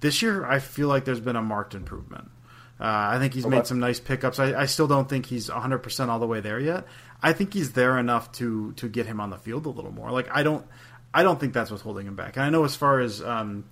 this 0.00 0.22
year, 0.22 0.46
I 0.46 0.58
feel 0.60 0.88
like 0.88 1.04
there's 1.04 1.20
been 1.20 1.36
a 1.36 1.42
marked 1.42 1.74
improvement. 1.74 2.30
Uh, 2.80 3.12
I 3.12 3.18
think 3.18 3.34
he's 3.34 3.46
made 3.46 3.66
some 3.66 3.78
nice 3.78 4.00
pickups. 4.00 4.38
I, 4.38 4.58
I 4.62 4.64
still 4.64 4.86
don't 4.86 5.06
think 5.06 5.26
he's 5.26 5.50
100% 5.50 6.08
all 6.08 6.18
the 6.18 6.26
way 6.26 6.40
there 6.40 6.58
yet. 6.58 6.86
I 7.22 7.34
think 7.34 7.52
he's 7.52 7.72
there 7.72 7.98
enough 7.98 8.32
to 8.32 8.72
to 8.72 8.88
get 8.88 9.04
him 9.04 9.20
on 9.20 9.28
the 9.28 9.36
field 9.36 9.66
a 9.66 9.68
little 9.68 9.92
more. 9.92 10.10
Like 10.10 10.28
I 10.32 10.42
don't 10.42 10.66
I 11.12 11.22
don't 11.22 11.38
think 11.38 11.52
that's 11.52 11.70
what's 11.70 11.82
holding 11.82 12.06
him 12.06 12.16
back. 12.16 12.36
And 12.36 12.44
I 12.44 12.48
know 12.48 12.64
as 12.64 12.74
far 12.74 13.00
as 13.00 13.20
um, 13.20 13.64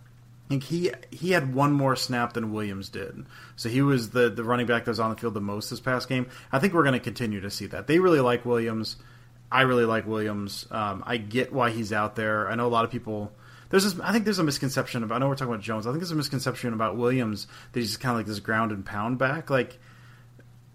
I 0.48 0.50
think 0.50 0.64
he 0.64 0.90
he 1.10 1.32
had 1.32 1.54
one 1.54 1.72
more 1.72 1.94
snap 1.94 2.32
than 2.32 2.52
Williams 2.52 2.88
did, 2.88 3.26
so 3.56 3.68
he 3.68 3.82
was 3.82 4.10
the 4.10 4.30
the 4.30 4.42
running 4.42 4.66
back 4.66 4.86
that 4.86 4.90
was 4.90 4.98
on 4.98 5.10
the 5.10 5.16
field 5.16 5.34
the 5.34 5.42
most 5.42 5.68
this 5.68 5.78
past 5.78 6.08
game. 6.08 6.26
I 6.50 6.58
think 6.58 6.72
we're 6.72 6.84
going 6.84 6.94
to 6.94 7.00
continue 7.00 7.40
to 7.42 7.50
see 7.50 7.66
that. 7.66 7.86
They 7.86 7.98
really 7.98 8.20
like 8.20 8.46
Williams. 8.46 8.96
I 9.52 9.62
really 9.62 9.84
like 9.84 10.06
Williams. 10.06 10.66
Um, 10.70 11.04
I 11.06 11.18
get 11.18 11.52
why 11.52 11.68
he's 11.68 11.92
out 11.92 12.16
there. 12.16 12.50
I 12.50 12.54
know 12.54 12.66
a 12.66 12.68
lot 12.68 12.86
of 12.86 12.90
people. 12.90 13.30
There's 13.68 13.84
this. 13.84 14.00
I 14.02 14.10
think 14.10 14.24
there's 14.24 14.38
a 14.38 14.44
misconception 14.44 15.02
about. 15.02 15.16
I 15.16 15.18
know 15.18 15.28
we're 15.28 15.34
talking 15.34 15.52
about 15.52 15.62
Jones. 15.62 15.86
I 15.86 15.90
think 15.90 16.00
there's 16.00 16.12
a 16.12 16.16
misconception 16.16 16.72
about 16.72 16.96
Williams 16.96 17.46
that 17.72 17.80
he's 17.80 17.98
kind 17.98 18.12
of 18.12 18.20
like 18.20 18.26
this 18.26 18.40
ground 18.40 18.72
and 18.72 18.86
pound 18.86 19.18
back. 19.18 19.50
Like 19.50 19.78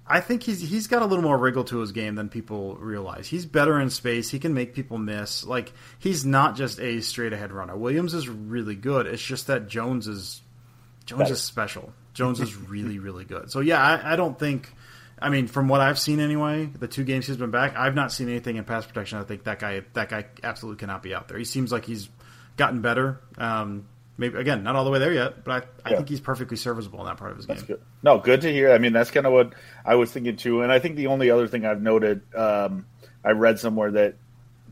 I 0.06 0.20
think 0.20 0.44
he's 0.44 0.60
he's 0.60 0.88
got 0.88 1.02
a 1.02 1.06
little 1.06 1.24
more 1.24 1.38
wriggle 1.38 1.64
to 1.66 1.80
his 1.80 1.94
game 1.94 2.16
than 2.16 2.28
people 2.28 2.76
realize. 2.76 3.28
He's 3.28 3.46
better 3.46 3.80
in 3.80 3.90
space. 3.90 4.30
He 4.30 4.38
can 4.40 4.54
make 4.54 4.74
people 4.74 4.98
miss. 4.98 5.46
Like 5.46 5.72
he's 6.00 6.26
not 6.26 6.56
just 6.58 6.80
a 6.80 7.00
straight 7.02 7.32
ahead 7.32 7.54
runner. 7.54 7.78
Williams 7.78 8.14
is 8.14 8.28
really 8.28 8.76
good. 8.76 9.06
It's 9.08 9.24
just 9.24 9.48
that 9.48 9.68
Jones 9.68 10.08
is 10.08 10.42
Jones 11.06 11.24
Better. 11.24 11.34
is 11.34 11.42
special. 11.42 11.94
Jones 12.14 12.42
is 12.42 12.56
really 12.70 13.00
really 13.00 13.24
good. 13.24 13.50
So 13.50 13.62
yeah, 13.62 13.82
I, 13.82 14.14
I 14.14 14.16
don't 14.16 14.38
think. 14.38 14.70
I 15.20 15.30
mean, 15.30 15.48
from 15.48 15.70
what 15.70 15.80
I've 15.80 16.00
seen 16.00 16.20
anyway, 16.20 16.66
the 16.66 16.88
two 16.88 17.06
games 17.06 17.28
he's 17.28 17.38
been 17.38 17.52
back, 17.52 17.78
I've 17.78 17.96
not 17.96 18.12
seen 18.12 18.28
anything 18.28 18.58
in 18.58 18.66
pass 18.66 18.86
protection. 18.86 19.20
I 19.20 19.24
think 19.24 19.46
that 19.46 19.60
guy 19.60 19.84
that 19.94 20.10
guy 20.10 20.26
absolutely 20.44 20.80
cannot 20.80 21.02
be 21.02 21.16
out 21.16 21.30
there. 21.30 21.38
He 21.38 21.46
seems 21.46 21.72
like 21.72 21.86
he's 21.86 22.10
gotten 22.58 22.82
better. 22.82 23.22
Um, 23.38 23.86
maybe 24.18 24.38
again, 24.38 24.64
not 24.64 24.76
all 24.76 24.86
the 24.86 24.92
way 24.92 25.00
there 25.00 25.14
yet, 25.14 25.44
but 25.44 25.52
I, 25.86 25.88
I 25.88 25.92
Yeah. 25.92 25.98
think 25.98 26.10
he's 26.10 26.22
perfectly 26.22 26.58
serviceable 26.58 27.00
in 27.02 27.06
that 27.08 27.18
part 27.18 27.32
of 27.32 27.38
his 27.38 27.46
game. 27.46 27.58
Good. 27.66 27.82
No, 28.04 28.20
good 28.20 28.42
to 28.42 28.52
hear. 28.52 28.72
I 28.72 28.78
mean, 28.78 28.94
that's 28.94 29.12
kind 29.12 29.26
of 29.26 29.34
what 29.34 29.54
I 29.86 29.96
was 29.96 30.12
thinking 30.12 30.36
too. 30.36 30.62
And 30.62 30.72
I 30.72 30.80
think 30.80 30.96
the 30.96 31.08
only 31.08 31.30
other 31.32 31.48
thing 31.48 31.66
I've 31.66 31.82
noted, 31.82 32.22
um, 32.36 32.86
I 33.24 33.32
read 33.32 33.60
somewhere 33.60 33.92
that 33.92 34.16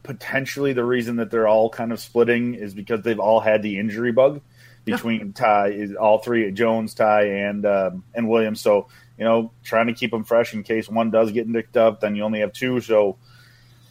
potentially 0.03 0.73
the 0.73 0.83
reason 0.83 1.17
that 1.17 1.31
they're 1.31 1.47
all 1.47 1.69
kind 1.69 1.91
of 1.91 1.99
splitting 1.99 2.55
is 2.55 2.73
because 2.73 3.01
they've 3.01 3.19
all 3.19 3.39
had 3.39 3.61
the 3.61 3.77
injury 3.79 4.11
bug 4.11 4.41
between 4.83 5.31
Ty, 5.33 5.67
is 5.69 5.93
all 5.95 6.17
three 6.17 6.51
Jones, 6.51 6.93
Ty, 6.95 7.25
and 7.27 7.65
um, 7.65 8.03
and 8.15 8.27
Williams. 8.27 8.61
So 8.61 8.87
you 9.17 9.23
know, 9.25 9.51
trying 9.63 9.85
to 9.87 9.93
keep 9.93 10.09
them 10.09 10.23
fresh 10.23 10.53
in 10.55 10.63
case 10.63 10.89
one 10.89 11.11
does 11.11 11.31
get 11.31 11.47
nicked 11.47 11.77
up, 11.77 12.01
then 12.01 12.15
you 12.15 12.23
only 12.23 12.39
have 12.39 12.51
two. 12.53 12.81
So 12.81 13.17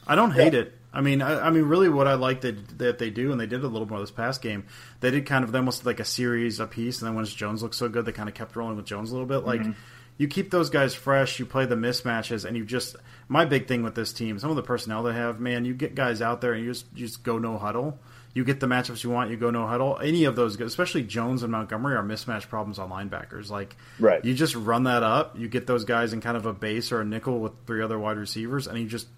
I 0.06 0.16
don't 0.16 0.32
hate 0.32 0.54
it. 0.54 0.74
I 0.92 1.00
mean, 1.00 1.22
I, 1.22 1.46
I 1.46 1.50
mean, 1.50 1.64
really, 1.64 1.88
what 1.88 2.08
I 2.08 2.14
like 2.14 2.40
that 2.40 2.78
that 2.78 2.98
they 2.98 3.10
do, 3.10 3.30
and 3.30 3.40
they 3.40 3.46
did 3.46 3.62
a 3.62 3.68
little 3.68 3.86
more 3.88 4.00
this 4.00 4.10
past 4.10 4.42
game. 4.42 4.64
They 5.00 5.10
did 5.10 5.26
kind 5.26 5.44
of 5.44 5.54
almost 5.54 5.86
like 5.86 6.00
a 6.00 6.04
series 6.04 6.58
a 6.58 6.66
piece, 6.66 7.00
and 7.00 7.08
then 7.08 7.14
once 7.14 7.32
Jones 7.32 7.62
looked 7.62 7.76
so 7.76 7.88
good, 7.88 8.04
they 8.04 8.12
kind 8.12 8.28
of 8.28 8.34
kept 8.34 8.56
rolling 8.56 8.76
with 8.76 8.86
Jones 8.86 9.10
a 9.10 9.14
little 9.14 9.28
bit. 9.28 9.46
Like 9.46 9.60
mm-hmm. 9.60 9.72
you 10.18 10.26
keep 10.26 10.50
those 10.50 10.68
guys 10.68 10.94
fresh, 10.94 11.38
you 11.38 11.46
play 11.46 11.66
the 11.66 11.76
mismatches, 11.76 12.44
and 12.44 12.56
you 12.56 12.64
just 12.64 12.96
my 13.28 13.44
big 13.44 13.68
thing 13.68 13.82
with 13.82 13.94
this 13.94 14.12
team, 14.12 14.38
some 14.38 14.50
of 14.50 14.56
the 14.56 14.62
personnel 14.62 15.04
they 15.04 15.12
have, 15.12 15.38
man, 15.38 15.64
you 15.64 15.74
get 15.74 15.94
guys 15.94 16.20
out 16.20 16.40
there 16.40 16.54
and 16.54 16.64
you 16.64 16.72
just 16.72 16.86
you 16.94 17.06
just 17.06 17.22
go 17.22 17.38
no 17.38 17.56
huddle. 17.56 17.98
You 18.32 18.44
get 18.44 18.60
the 18.60 18.68
matchups 18.68 19.02
you 19.02 19.10
want, 19.10 19.30
you 19.30 19.36
go 19.36 19.50
no 19.50 19.66
huddle. 19.66 19.98
Any 20.00 20.24
of 20.24 20.36
those, 20.36 20.56
guys, 20.56 20.68
especially 20.68 21.02
Jones 21.02 21.42
and 21.42 21.50
Montgomery, 21.50 21.96
are 21.96 22.02
mismatch 22.04 22.48
problems 22.48 22.78
on 22.78 22.88
linebackers. 22.88 23.50
Like, 23.50 23.76
Right. 23.98 24.24
you 24.24 24.34
just 24.34 24.54
run 24.54 24.84
that 24.84 25.02
up. 25.02 25.36
You 25.36 25.48
get 25.48 25.66
those 25.66 25.84
guys 25.84 26.12
in 26.12 26.20
kind 26.20 26.36
of 26.36 26.46
a 26.46 26.52
base 26.52 26.92
or 26.92 27.00
a 27.00 27.04
nickel 27.04 27.40
with 27.40 27.52
three 27.66 27.82
other 27.82 27.98
wide 27.98 28.18
receivers, 28.18 28.68
and 28.68 28.78
you 28.78 28.86
just 28.86 29.08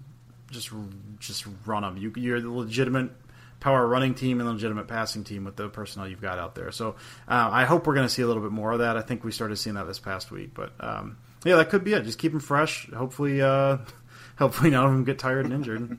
just 0.52 0.71
just 1.18 1.47
run 1.66 1.82
them. 1.82 1.97
You, 1.97 2.12
you're 2.16 2.40
the 2.40 2.50
legitimate 2.50 3.11
power 3.62 3.87
running 3.87 4.14
team 4.14 4.40
and 4.40 4.49
the 4.49 4.52
legitimate 4.52 4.88
passing 4.88 5.23
team 5.25 5.44
with 5.44 5.56
the 5.56 5.68
personnel 5.68 6.09
you've 6.09 6.21
got 6.21 6.38
out 6.38 6.54
there. 6.54 6.73
So 6.73 6.97
uh, 7.28 7.49
I 7.52 7.64
hope 7.64 7.87
we're 7.87 7.94
going 7.94 8.06
to 8.06 8.12
see 8.12 8.23
a 8.23 8.26
little 8.26 8.42
bit 8.42 8.50
more 8.50 8.73
of 8.73 8.80
that. 8.80 8.97
I 8.97 9.02
think 9.02 9.25
we 9.25 9.30
started 9.30 9.56
seeing 9.56 9.75
that 9.75 9.87
this 9.87 10.00
past 10.00 10.30
week, 10.30 10.50
but 10.52 10.73
um, 10.80 11.16
yeah, 11.44 11.56
that 11.56 11.71
could 11.71 11.85
be 11.85 11.92
it. 11.92 12.04
Just 12.04 12.18
keep 12.18 12.32
them 12.32 12.40
fresh. 12.40 12.90
Hopefully, 12.90 13.40
uh, 13.40 13.78
hopefully 14.38 14.71
none 14.71 14.85
of 14.85 14.90
them 14.90 15.04
get 15.04 15.18
tired 15.18 15.44
and 15.44 15.54
injured. 15.54 15.99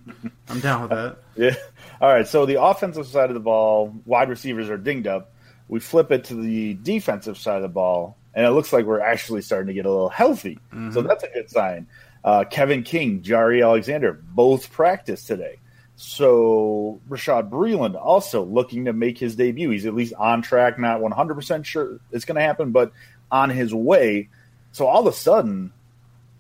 I'm 0.50 0.60
down 0.60 0.82
with 0.82 0.92
that. 0.92 1.18
Yeah. 1.36 1.56
All 2.02 2.10
right. 2.10 2.28
So 2.28 2.46
the 2.46 2.62
offensive 2.62 3.08
side 3.08 3.30
of 3.30 3.34
the 3.34 3.40
ball, 3.40 3.96
wide 4.06 4.30
receivers 4.30 4.70
are 4.70 4.78
dinged 4.78 5.08
up. 5.08 5.34
We 5.70 5.80
flip 5.80 6.12
it 6.12 6.26
to 6.26 6.36
the 6.36 6.74
defensive 6.76 7.38
side 7.38 7.56
of 7.56 7.62
the 7.64 7.70
ball, 7.70 8.18
and 8.34 8.46
it 8.46 8.52
looks 8.52 8.74
like 8.74 8.86
we're 8.86 9.00
actually 9.00 9.42
starting 9.42 9.68
to 9.68 9.74
get 9.74 9.86
a 9.86 9.90
little 9.90 10.10
healthy. 10.10 10.60
So 10.92 11.02
that's 11.02 11.24
a 11.24 11.30
good 11.30 11.50
sign. 11.50 11.88
Uh, 12.24 12.44
Kevin 12.46 12.84
King, 12.84 13.22
Jaire 13.22 13.64
Alexander, 13.64 14.14
both 14.14 14.72
practiced 14.72 15.28
today. 15.28 15.60
So 15.96 17.00
Bashaud 17.10 17.50
Breeland 17.50 17.96
also 18.02 18.44
looking 18.44 18.86
to 18.86 18.94
make 18.94 19.18
his 19.18 19.36
debut. 19.36 19.70
He's 19.70 19.86
at 19.86 19.94
least 19.94 20.14
on 20.18 20.42
track, 20.42 20.80
not 20.80 21.02
100% 21.02 21.66
sure 21.66 22.00
it's 22.12 22.26
going 22.26 22.36
to 22.36 22.42
happen, 22.42 22.72
but 22.72 22.92
on 23.32 23.50
his 23.50 23.74
way. 23.74 24.30
So 24.72 24.88
all 24.88 25.02
of 25.08 25.14
a 25.14 25.16
sudden, 25.16 25.72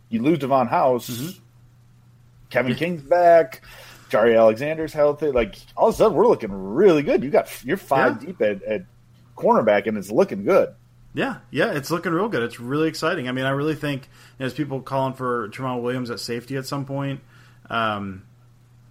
you 0.10 0.22
lose 0.22 0.40
Davon 0.40 0.68
House. 0.68 1.40
Kevin 2.50 2.76
King's 2.76 3.02
back. 3.04 3.62
Jaire 4.10 4.38
Alexander's 4.38 4.94
healthy. 4.94 5.32
Like 5.32 5.56
all 5.76 5.90
of 5.90 5.96
a 5.96 5.98
sudden, 5.98 6.16
we're 6.18 6.28
looking 6.28 6.52
really 6.52 7.02
good. 7.04 7.24
You 7.24 7.30
got 7.30 7.50
you're 7.66 7.78
five 7.78 8.22
Yeah. 8.22 8.28
deep 8.28 8.42
at, 8.42 8.64
at 8.64 8.82
cornerback, 9.36 9.88
and 9.88 9.98
it's 9.98 10.12
looking 10.12 10.44
good. 10.44 10.74
Yeah, 11.14 11.38
yeah, 11.52 11.72
it's 11.74 11.92
looking 11.92 12.12
real 12.12 12.28
good. 12.28 12.42
It's 12.44 12.60
really 12.60 12.88
exciting. 12.88 13.28
I 13.28 13.32
mean, 13.32 13.46
I 13.46 13.52
really 13.52 13.76
think 13.76 14.10
there's 14.38 14.54
people 14.54 14.82
calling 14.82 15.14
for 15.14 15.48
Jamaal 15.50 15.82
Williams 15.82 16.10
at 16.10 16.20
safety 16.20 16.56
at 16.58 16.66
some 16.66 16.86
point. 16.86 17.22
Um, 17.70 18.24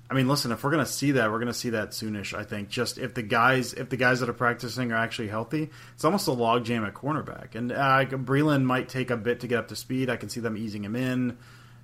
I 0.08 0.14
mean, 0.14 0.28
listen, 0.28 0.52
if 0.52 0.62
we're 0.62 0.70
going 0.70 0.84
to 0.84 0.90
see 0.90 1.12
that, 1.12 1.30
we're 1.30 1.38
going 1.38 1.48
to 1.48 1.54
see 1.54 1.70
that 1.70 1.90
soonish. 1.90 2.36
I 2.36 2.44
think 2.44 2.68
just 2.68 2.98
if 2.98 3.14
the 3.14 3.22
guys, 3.22 3.72
if 3.72 3.88
the 3.88 3.96
guys 3.96 4.20
that 4.20 4.28
are 4.28 4.34
practicing 4.34 4.92
are 4.92 4.96
actually 4.96 5.28
healthy, 5.28 5.70
it's 5.94 6.04
almost 6.04 6.28
a 6.28 6.32
logjam 6.32 6.86
at 6.86 6.94
cornerback. 6.94 7.54
And 7.54 7.72
uh, 7.72 8.04
Breeland 8.04 8.64
might 8.64 8.88
take 8.88 9.10
a 9.10 9.16
bit 9.16 9.40
to 9.40 9.48
get 9.48 9.58
up 9.58 9.68
to 9.68 9.76
speed. 9.76 10.10
I 10.10 10.16
can 10.16 10.28
see 10.28 10.40
them 10.40 10.56
easing 10.56 10.84
him 10.84 10.96
in. 10.96 11.38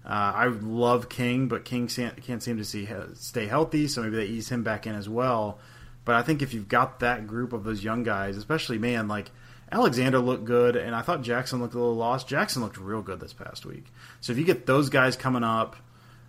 Uh, 0.05 0.33
I 0.35 0.47
love 0.47 1.09
King, 1.09 1.49
but 1.49 1.65
King 1.65 1.89
can't 1.89 2.43
seem 2.43 2.59
to 2.59 2.65
see 2.65 2.89
stay 3.15 3.47
healthy, 3.47 3.89
so 3.89 4.03
maybe 4.03 4.17
they 4.17 4.27
ease 4.27 4.49
him 4.49 4.63
back 4.63 4.87
in 4.87 4.95
as 4.95 5.09
well. 5.09 5.59
But 6.05 6.15
I 6.15 6.23
think 6.23 6.41
if 6.41 6.55
you've 6.55 6.69
got 6.69 7.01
that 7.01 7.27
group 7.27 7.53
of 7.53 7.65
those 7.65 7.83
young 7.83 8.05
guys, 8.05 8.37
especially 8.37 8.79
man 8.79 9.09
like 9.09 9.31
Alexander 9.71 10.19
looked 10.19 10.45
good, 10.45 10.77
and 10.77 10.95
I 10.95 11.03
thought 11.03 11.23
Jackson 11.23 11.61
looked 11.61 11.75
a 11.75 11.79
little 11.79 11.97
lost. 11.97 12.27
Jackson 12.27 12.63
looked 12.63 12.79
real 12.79 13.03
good 13.03 13.21
this 13.21 13.33
past 13.33 13.67
week. 13.67 13.85
So 14.21 14.33
if 14.33 14.39
you 14.39 14.45
get 14.45 14.67
those 14.67 14.89
guys 14.89 15.17
coming 15.17 15.45
up, 15.45 15.77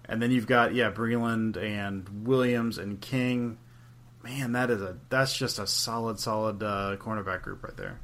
and 0.05 0.21
then 0.21 0.31
you've 0.31 0.47
got 0.47 0.73
yeah 0.73 0.91
Breeland 0.91 1.55
and 1.55 2.27
Williams 2.27 2.77
and 2.77 2.99
King, 2.99 3.57
man, 4.23 4.53
that 4.53 4.69
is 4.69 4.81
a 4.81 4.97
that's 5.09 5.37
just 5.37 5.59
a 5.59 5.67
solid 5.67 6.19
solid 6.19 6.61
uh, 6.63 6.97
cornerback 6.99 7.43
group 7.43 7.63
right 7.63 7.77
there. 7.77 7.99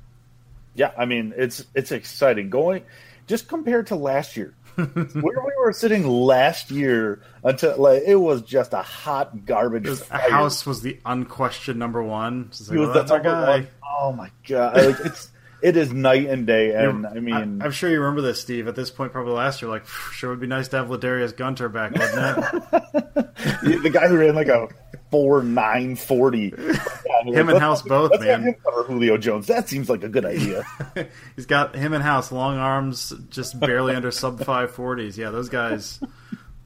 Yeah, 0.75 0.91
I 0.97 1.05
mean 1.05 1.33
it's 1.35 1.65
it's 1.73 1.91
exciting 1.91 2.49
going 2.49 2.83
just 3.27 3.47
compared 3.47 3.87
to 3.87 3.95
last 3.95 4.37
year. 4.37 4.53
Where 4.75 5.41
we 5.45 5.53
were 5.57 5.73
sitting 5.73 6.07
last 6.07 6.71
year 6.71 7.21
until 7.43 7.77
like 7.77 8.03
it 8.05 8.15
was 8.15 8.41
just 8.41 8.73
a 8.73 8.81
hot 8.81 9.45
garbage. 9.45 10.01
House 10.09 10.65
was 10.65 10.81
the 10.81 10.99
unquestioned 11.05 11.79
number 11.79 12.03
one. 12.03 12.51
Like, 12.59 12.69
he 12.69 12.77
was 12.77 12.89
well, 12.89 13.05
the 13.05 13.19
guy. 13.19 13.59
One. 13.59 13.67
Oh 13.97 14.11
my 14.11 14.31
god! 14.47 14.75
Like, 14.77 14.99
it's 15.05 15.31
it 15.61 15.77
is 15.77 15.91
night 15.91 16.27
and 16.27 16.45
day. 16.45 16.75
And 16.75 17.07
I 17.07 17.15
mean, 17.15 17.61
I, 17.61 17.65
am 17.65 17.71
sure 17.71 17.89
you 17.89 17.99
remember 17.99 18.21
this, 18.21 18.41
Steve. 18.41 18.67
At 18.67 18.75
this 18.75 18.91
point, 18.91 19.11
probably 19.11 19.33
last 19.33 19.61
year, 19.61 19.71
like 19.71 19.87
sure 19.87 20.29
would 20.29 20.39
be 20.39 20.47
nice 20.47 20.67
to 20.69 20.77
have 20.77 20.87
Ladarius 20.87 21.35
Gunter 21.35 21.69
back, 21.69 21.91
wouldn't 21.91 22.13
it? 22.13 23.83
the 23.83 23.89
guy 23.91 24.07
who 24.07 24.17
ran 24.17 24.35
like 24.35 24.47
a 24.47 24.67
four 25.09 25.43
nine 25.43 25.95
forty. 25.95 26.53
Him 27.33 27.49
and 27.49 27.59
House 27.59 27.81
both, 27.81 28.11
let's 28.11 28.23
man. 28.23 28.43
Him 28.43 28.55
cover 28.63 28.83
Julio 28.83 29.17
Jones. 29.17 29.47
That 29.47 29.69
seems 29.69 29.89
like 29.89 30.03
a 30.03 30.09
good 30.09 30.25
idea. 30.25 30.65
He's 31.35 31.45
got 31.45 31.75
him 31.75 31.93
and 31.93 32.03
House, 32.03 32.31
long 32.31 32.57
arms, 32.57 33.13
just 33.29 33.59
barely 33.59 33.95
under 33.95 34.11
sub 34.11 34.43
five 34.43 34.71
forties. 34.71 35.17
Yeah, 35.17 35.31
those 35.31 35.49
guys. 35.49 35.99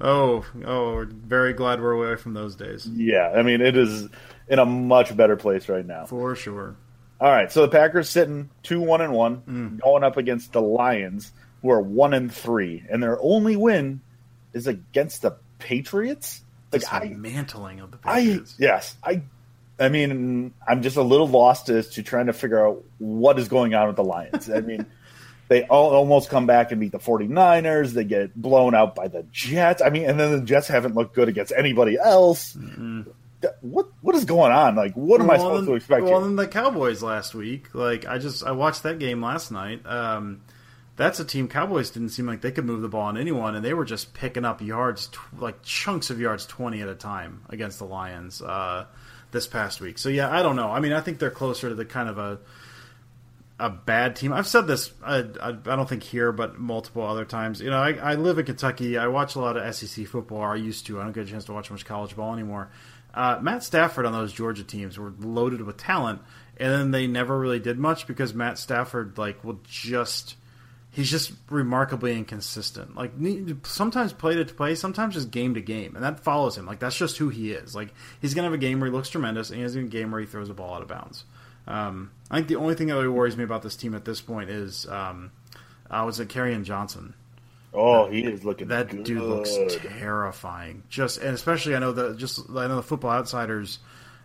Oh, 0.01 0.46
oh, 0.66 0.94
we're 0.94 1.06
very 1.06 1.54
glad 1.54 1.82
we're 1.82 1.92
away 1.92 2.16
from 2.16 2.34
those 2.34 2.56
days. 2.56 2.86
Yeah, 2.86 3.34
I 3.36 3.42
mean, 3.42 3.62
it 3.62 3.75
is 3.75 4.08
in 4.48 4.60
a 4.60 4.66
much 4.66 5.16
better 5.16 5.36
place 5.36 5.68
right 5.68 5.86
now. 5.86 6.06
For 6.06 6.36
sure. 6.36 6.75
All 7.20 7.30
right, 7.30 7.51
so 7.51 7.63
the 7.63 7.68
Packers 7.68 8.10
sitting 8.10 8.50
two 8.63 8.80
one 8.80 9.01
and 9.01 9.12
one, 9.12 9.42
mm. 9.42 9.82
going 9.82 10.04
up 10.06 10.16
against 10.16 10.54
the 10.54 10.62
Lions, 10.62 11.34
who 11.62 11.70
are 11.70 11.82
one 11.82 12.13
and 12.13 12.34
three, 12.34 12.84
and 12.89 13.04
their 13.04 13.22
only 13.22 13.58
win 13.58 14.00
is 14.54 14.68
against 14.68 15.22
the 15.24 15.38
Patriots. 15.60 16.44
Like 16.72 17.12
mantling 17.12 17.82
of 17.82 17.92
the 17.92 17.98
Patriots. 17.98 18.56
I, 18.60 18.63
yes, 18.63 18.96
I. 19.04 19.24
I 19.79 19.89
mean, 19.89 20.53
I'm 20.67 20.81
just 20.81 20.98
a 20.98 21.01
little 21.01 21.27
lost 21.27 21.69
as 21.69 21.89
to 21.91 22.03
trying 22.03 22.27
to 22.27 22.33
figure 22.33 22.65
out 22.65 22.83
what 22.98 23.39
is 23.39 23.48
going 23.48 23.74
on 23.74 23.88
with 23.88 23.95
the 23.95 24.03
Lions. 24.03 24.50
I 24.50 24.62
mean, 24.62 24.86
they 25.48 25.63
all, 25.63 25.91
almost 25.91 26.29
come 26.29 26.45
back 26.45 26.71
and 26.71 26.79
beat 26.79 26.91
the 26.91 27.00
49ers. 27.00 27.91
They 27.91 28.03
get 28.03 28.36
blown 28.36 28.75
out 28.75 28.95
by 28.95 29.07
the 29.07 29.25
Jets. 29.31 29.81
I 29.81 29.89
mean, 29.89 30.09
and 30.09 30.19
then 30.19 30.31
the 30.31 30.41
Jets 30.41 30.67
haven't 30.67 30.95
looked 30.95 31.15
good 31.15 31.29
against 31.29 31.53
anybody 31.55 31.98
else. 31.98 32.53
Mm-hmm 32.53 33.12
what 33.62 33.88
what 34.01 34.15
is 34.15 34.25
going 34.25 34.51
on? 34.51 34.75
Like, 34.75 34.93
what 34.93 35.21
am 35.21 35.27
well, 35.27 35.36
I 35.36 35.39
supposed 35.39 35.62
then, 35.63 35.71
to 35.71 35.75
expect? 35.75 36.03
Well, 36.03 36.21
then 36.21 36.36
the 36.36 36.48
Cowboys 36.48 37.01
last 37.01 37.33
week. 37.33 37.74
Like, 37.74 38.05
I 38.05 38.17
just 38.17 38.43
I 38.43 38.51
watched 38.51 38.83
that 38.83 39.00
game 39.00 39.21
last 39.21 39.51
night. 39.51 39.86
Um, 39.86 40.41
that's 40.95 41.19
a 41.19 41.25
team. 41.25 41.48
Cowboys 41.48 41.89
didn't 41.89 42.09
seem 42.09 42.25
like 42.25 42.41
they 42.41 42.51
could 42.51 42.65
move 42.65 42.81
the 42.81 42.89
ball 42.89 43.03
on 43.03 43.17
anyone, 43.17 43.55
and 43.55 43.63
they 43.63 43.74
were 43.74 43.86
just 43.86 44.13
picking 44.13 44.43
up 44.43 44.62
yards, 44.62 45.09
like 45.38 45.63
chunks 45.63 46.09
of 46.09 46.19
yards, 46.19 46.45
twenty 46.45 46.81
at 46.81 46.89
a 46.89 46.95
time 46.95 47.43
against 47.50 47.79
the 47.79 47.86
Lions 47.86 48.41
uh, 48.41 48.86
this 49.31 49.48
past 49.48 49.81
week. 49.81 49.98
So 49.98 50.09
yeah, 50.09 50.29
I 50.29 50.41
don't 50.41 50.55
know. 50.55 50.69
I 50.69 50.79
mean, 50.79 50.93
I 50.93 51.01
think 51.01 51.19
they're 51.19 51.31
closer 51.31 51.69
to 51.69 51.75
the 51.75 51.86
kind 51.86 52.09
of 52.09 52.17
a 52.17 52.39
a 53.59 53.69
bad 53.69 54.15
team. 54.15 54.31
I've 54.31 54.48
said 54.48 54.67
this. 54.67 54.91
I, 55.03 55.17
I, 55.41 55.50
I, 55.50 55.51
don't 55.51 55.88
think 55.88 56.03
here, 56.03 56.31
but 56.31 56.57
multiple 56.57 57.03
other 57.03 57.25
times. 57.25 57.59
You 57.59 57.69
know, 57.69 57.77
I, 57.77 57.91
I 57.91 58.15
live 58.15 58.39
in 58.39 58.45
Kentucky. 58.45 58.98
I 58.98 59.07
watch 59.07 59.36
a 59.36 59.39
lot 59.39 59.57
of 59.57 59.75
SEC 59.75 60.07
football. 60.07 60.41
I 60.41 60.55
used 60.55 60.86
to. 60.88 61.00
I 61.00 61.03
don't 61.03 61.12
get 61.12 61.27
a 61.27 61.29
chance 61.29 61.45
to 61.45 61.53
watch 61.53 61.69
much 61.69 61.86
college 61.86 62.15
ball 62.15 62.33
anymore. 62.33 62.71
Uh, 63.13 63.39
Matt 63.41 63.63
Stafford 63.63 64.05
on 64.05 64.13
those 64.13 64.31
Georgia 64.31 64.63
teams 64.63 64.98
were 64.98 65.13
loaded 65.19 65.62
with 65.62 65.77
talent, 65.77 66.21
and 66.57 66.71
then 66.71 66.91
they 66.91 67.07
never 67.07 67.38
really 67.38 67.60
did 67.60 67.77
much 67.77 68.08
because 68.08 68.34
Matt 68.34 68.58
Stafford 68.58 69.17
like 69.17 69.43
will 69.43 69.60
just 69.67 70.36
he's 70.99 71.09
just 71.09 71.31
remarkably 71.49 72.17
inconsistent. 72.17 72.93
Like 72.93 73.13
sometimes 73.63 74.12
play 74.12 74.35
to 74.35 74.43
play, 74.45 74.75
sometimes 74.75 75.13
just 75.13 75.31
game 75.31 75.53
to 75.53 75.62
game, 75.62 75.95
and 75.95 76.03
that 76.03 76.19
follows 76.19 76.57
him. 76.57 76.65
Like 76.65 76.79
that's 76.79 76.97
just 76.97 77.17
who 77.17 77.29
he 77.29 77.53
is. 77.53 77.73
Like 77.73 77.93
he's 78.21 78.33
gonna 78.33 78.47
have 78.47 78.53
a 78.53 78.57
game 78.57 78.81
where 78.81 78.89
he 78.89 78.95
looks 78.95 79.09
tremendous, 79.09 79.49
and 79.49 79.57
he 79.57 79.63
has 79.63 79.75
a 79.75 79.83
game 79.83 80.12
where 80.12 80.19
he 80.19 80.27
throws 80.27 80.49
a 80.49 80.53
ball 80.53 80.73
out 80.73 80.81
of 80.81 80.89
bounds. 80.89 81.23
Um, 81.67 82.12
I 82.29 82.35
think 82.35 82.49
the 82.49 82.57
only 82.57 82.75
thing 82.75 82.88
that 82.88 82.95
really 82.95 83.07
worries 83.07 83.38
me 83.38 83.45
about 83.45 83.62
this 83.62 83.77
team 83.77 83.95
at 83.95 84.03
this 84.03 84.19
point 84.19 84.49
is 84.49 84.88
um, 84.88 85.31
uh, 85.89 86.03
was 86.05 86.19
it 86.19 86.27
Kerryon 86.27 86.65
Johnson. 86.65 87.13
Oh, 87.73 88.09
he 88.09 88.25
is 88.25 88.43
looking. 88.43 88.67
That 88.67 88.89
good. 88.89 89.03
dude 89.03 89.21
looks 89.21 89.57
terrifying. 89.99 90.83
Just 90.89 91.19
and 91.19 91.33
especially, 91.33 91.75
I 91.77 91.79
know 91.79 91.93
the 91.93 92.13
just 92.15 92.49
I 92.49 92.67
know 92.67 92.75
the 92.75 92.83
Football 92.83 93.12
Outsiders. 93.12 93.79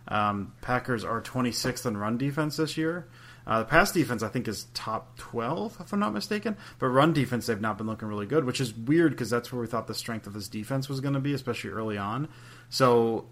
Um, 0.09 0.53
Packers 0.61 1.03
are 1.05 1.19
26th 1.21 1.85
in 1.85 1.97
run 1.97 2.17
defense 2.17 2.57
this 2.57 2.77
year. 2.77 3.07
Uh, 3.47 3.59
the 3.59 3.65
pass 3.65 3.91
defense, 3.91 4.23
I 4.23 4.27
think, 4.27 4.47
is 4.47 4.65
top 4.73 5.17
12, 5.17 5.77
if 5.79 5.93
I'm 5.93 5.99
not 5.99 6.13
mistaken. 6.13 6.57
But 6.79 6.87
run 6.87 7.13
defense, 7.13 7.45
they've 7.45 7.61
not 7.61 7.77
been 7.77 7.87
looking 7.87 8.07
really 8.07 8.25
good, 8.25 8.45
which 8.45 8.59
is 8.59 8.73
weird 8.73 9.11
because 9.11 9.29
that's 9.29 9.51
where 9.51 9.61
we 9.61 9.67
thought 9.67 9.87
the 9.87 9.93
strength 9.93 10.25
of 10.25 10.33
this 10.33 10.47
defense 10.47 10.89
was 10.89 10.99
going 10.99 11.13
to 11.13 11.19
be, 11.19 11.33
especially 11.33 11.69
early 11.69 11.97
on. 11.97 12.27
So 12.69 13.25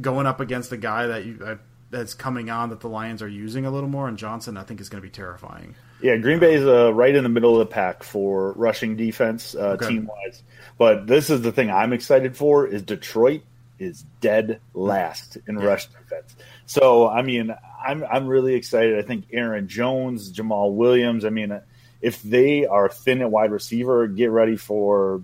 going 0.00 0.26
up 0.26 0.40
against 0.40 0.70
a 0.72 0.76
guy 0.76 1.06
that 1.08 1.24
you, 1.24 1.38
uh, 1.44 1.56
that's 1.90 2.14
coming 2.14 2.50
on 2.50 2.70
that 2.70 2.80
the 2.80 2.88
Lions 2.88 3.22
are 3.22 3.28
using 3.28 3.66
a 3.66 3.70
little 3.70 3.88
more, 3.88 4.08
and 4.08 4.18
Johnson, 4.18 4.56
I 4.56 4.62
think, 4.62 4.80
is 4.80 4.88
going 4.88 5.02
to 5.02 5.06
be 5.06 5.12
terrifying. 5.12 5.74
Yeah, 6.02 6.16
Green 6.16 6.38
Bay 6.38 6.54
is 6.54 6.66
uh, 6.66 6.92
right 6.92 7.14
in 7.14 7.22
the 7.22 7.30
middle 7.30 7.60
of 7.60 7.68
the 7.68 7.74
pack 7.74 8.02
for 8.02 8.52
rushing 8.52 8.96
defense, 8.96 9.54
uh, 9.54 9.70
okay. 9.70 9.88
team 9.88 10.06
wise. 10.06 10.42
But 10.76 11.06
this 11.06 11.30
is 11.30 11.42
the 11.42 11.50
thing 11.50 11.70
I'm 11.70 11.92
excited 11.92 12.36
for: 12.36 12.66
is 12.66 12.82
Detroit 12.82 13.42
is 13.78 14.04
dead 14.20 14.60
last 14.74 15.38
in 15.46 15.58
yeah. 15.58 15.66
rush 15.66 15.86
defense. 15.86 16.36
So 16.66 17.08
I 17.08 17.22
mean, 17.22 17.54
I'm 17.84 18.04
I'm 18.04 18.26
really 18.26 18.54
excited. 18.54 18.98
I 18.98 19.02
think 19.02 19.26
Aaron 19.32 19.68
Jones, 19.68 20.32
Jamaal 20.32 20.74
Williams. 20.74 21.24
I 21.24 21.30
mean, 21.30 21.60
if 22.00 22.22
they 22.22 22.66
are 22.66 22.88
thin 22.88 23.20
at 23.20 23.30
wide 23.30 23.50
receiver, 23.50 24.06
get 24.06 24.30
ready 24.30 24.56
for 24.56 25.22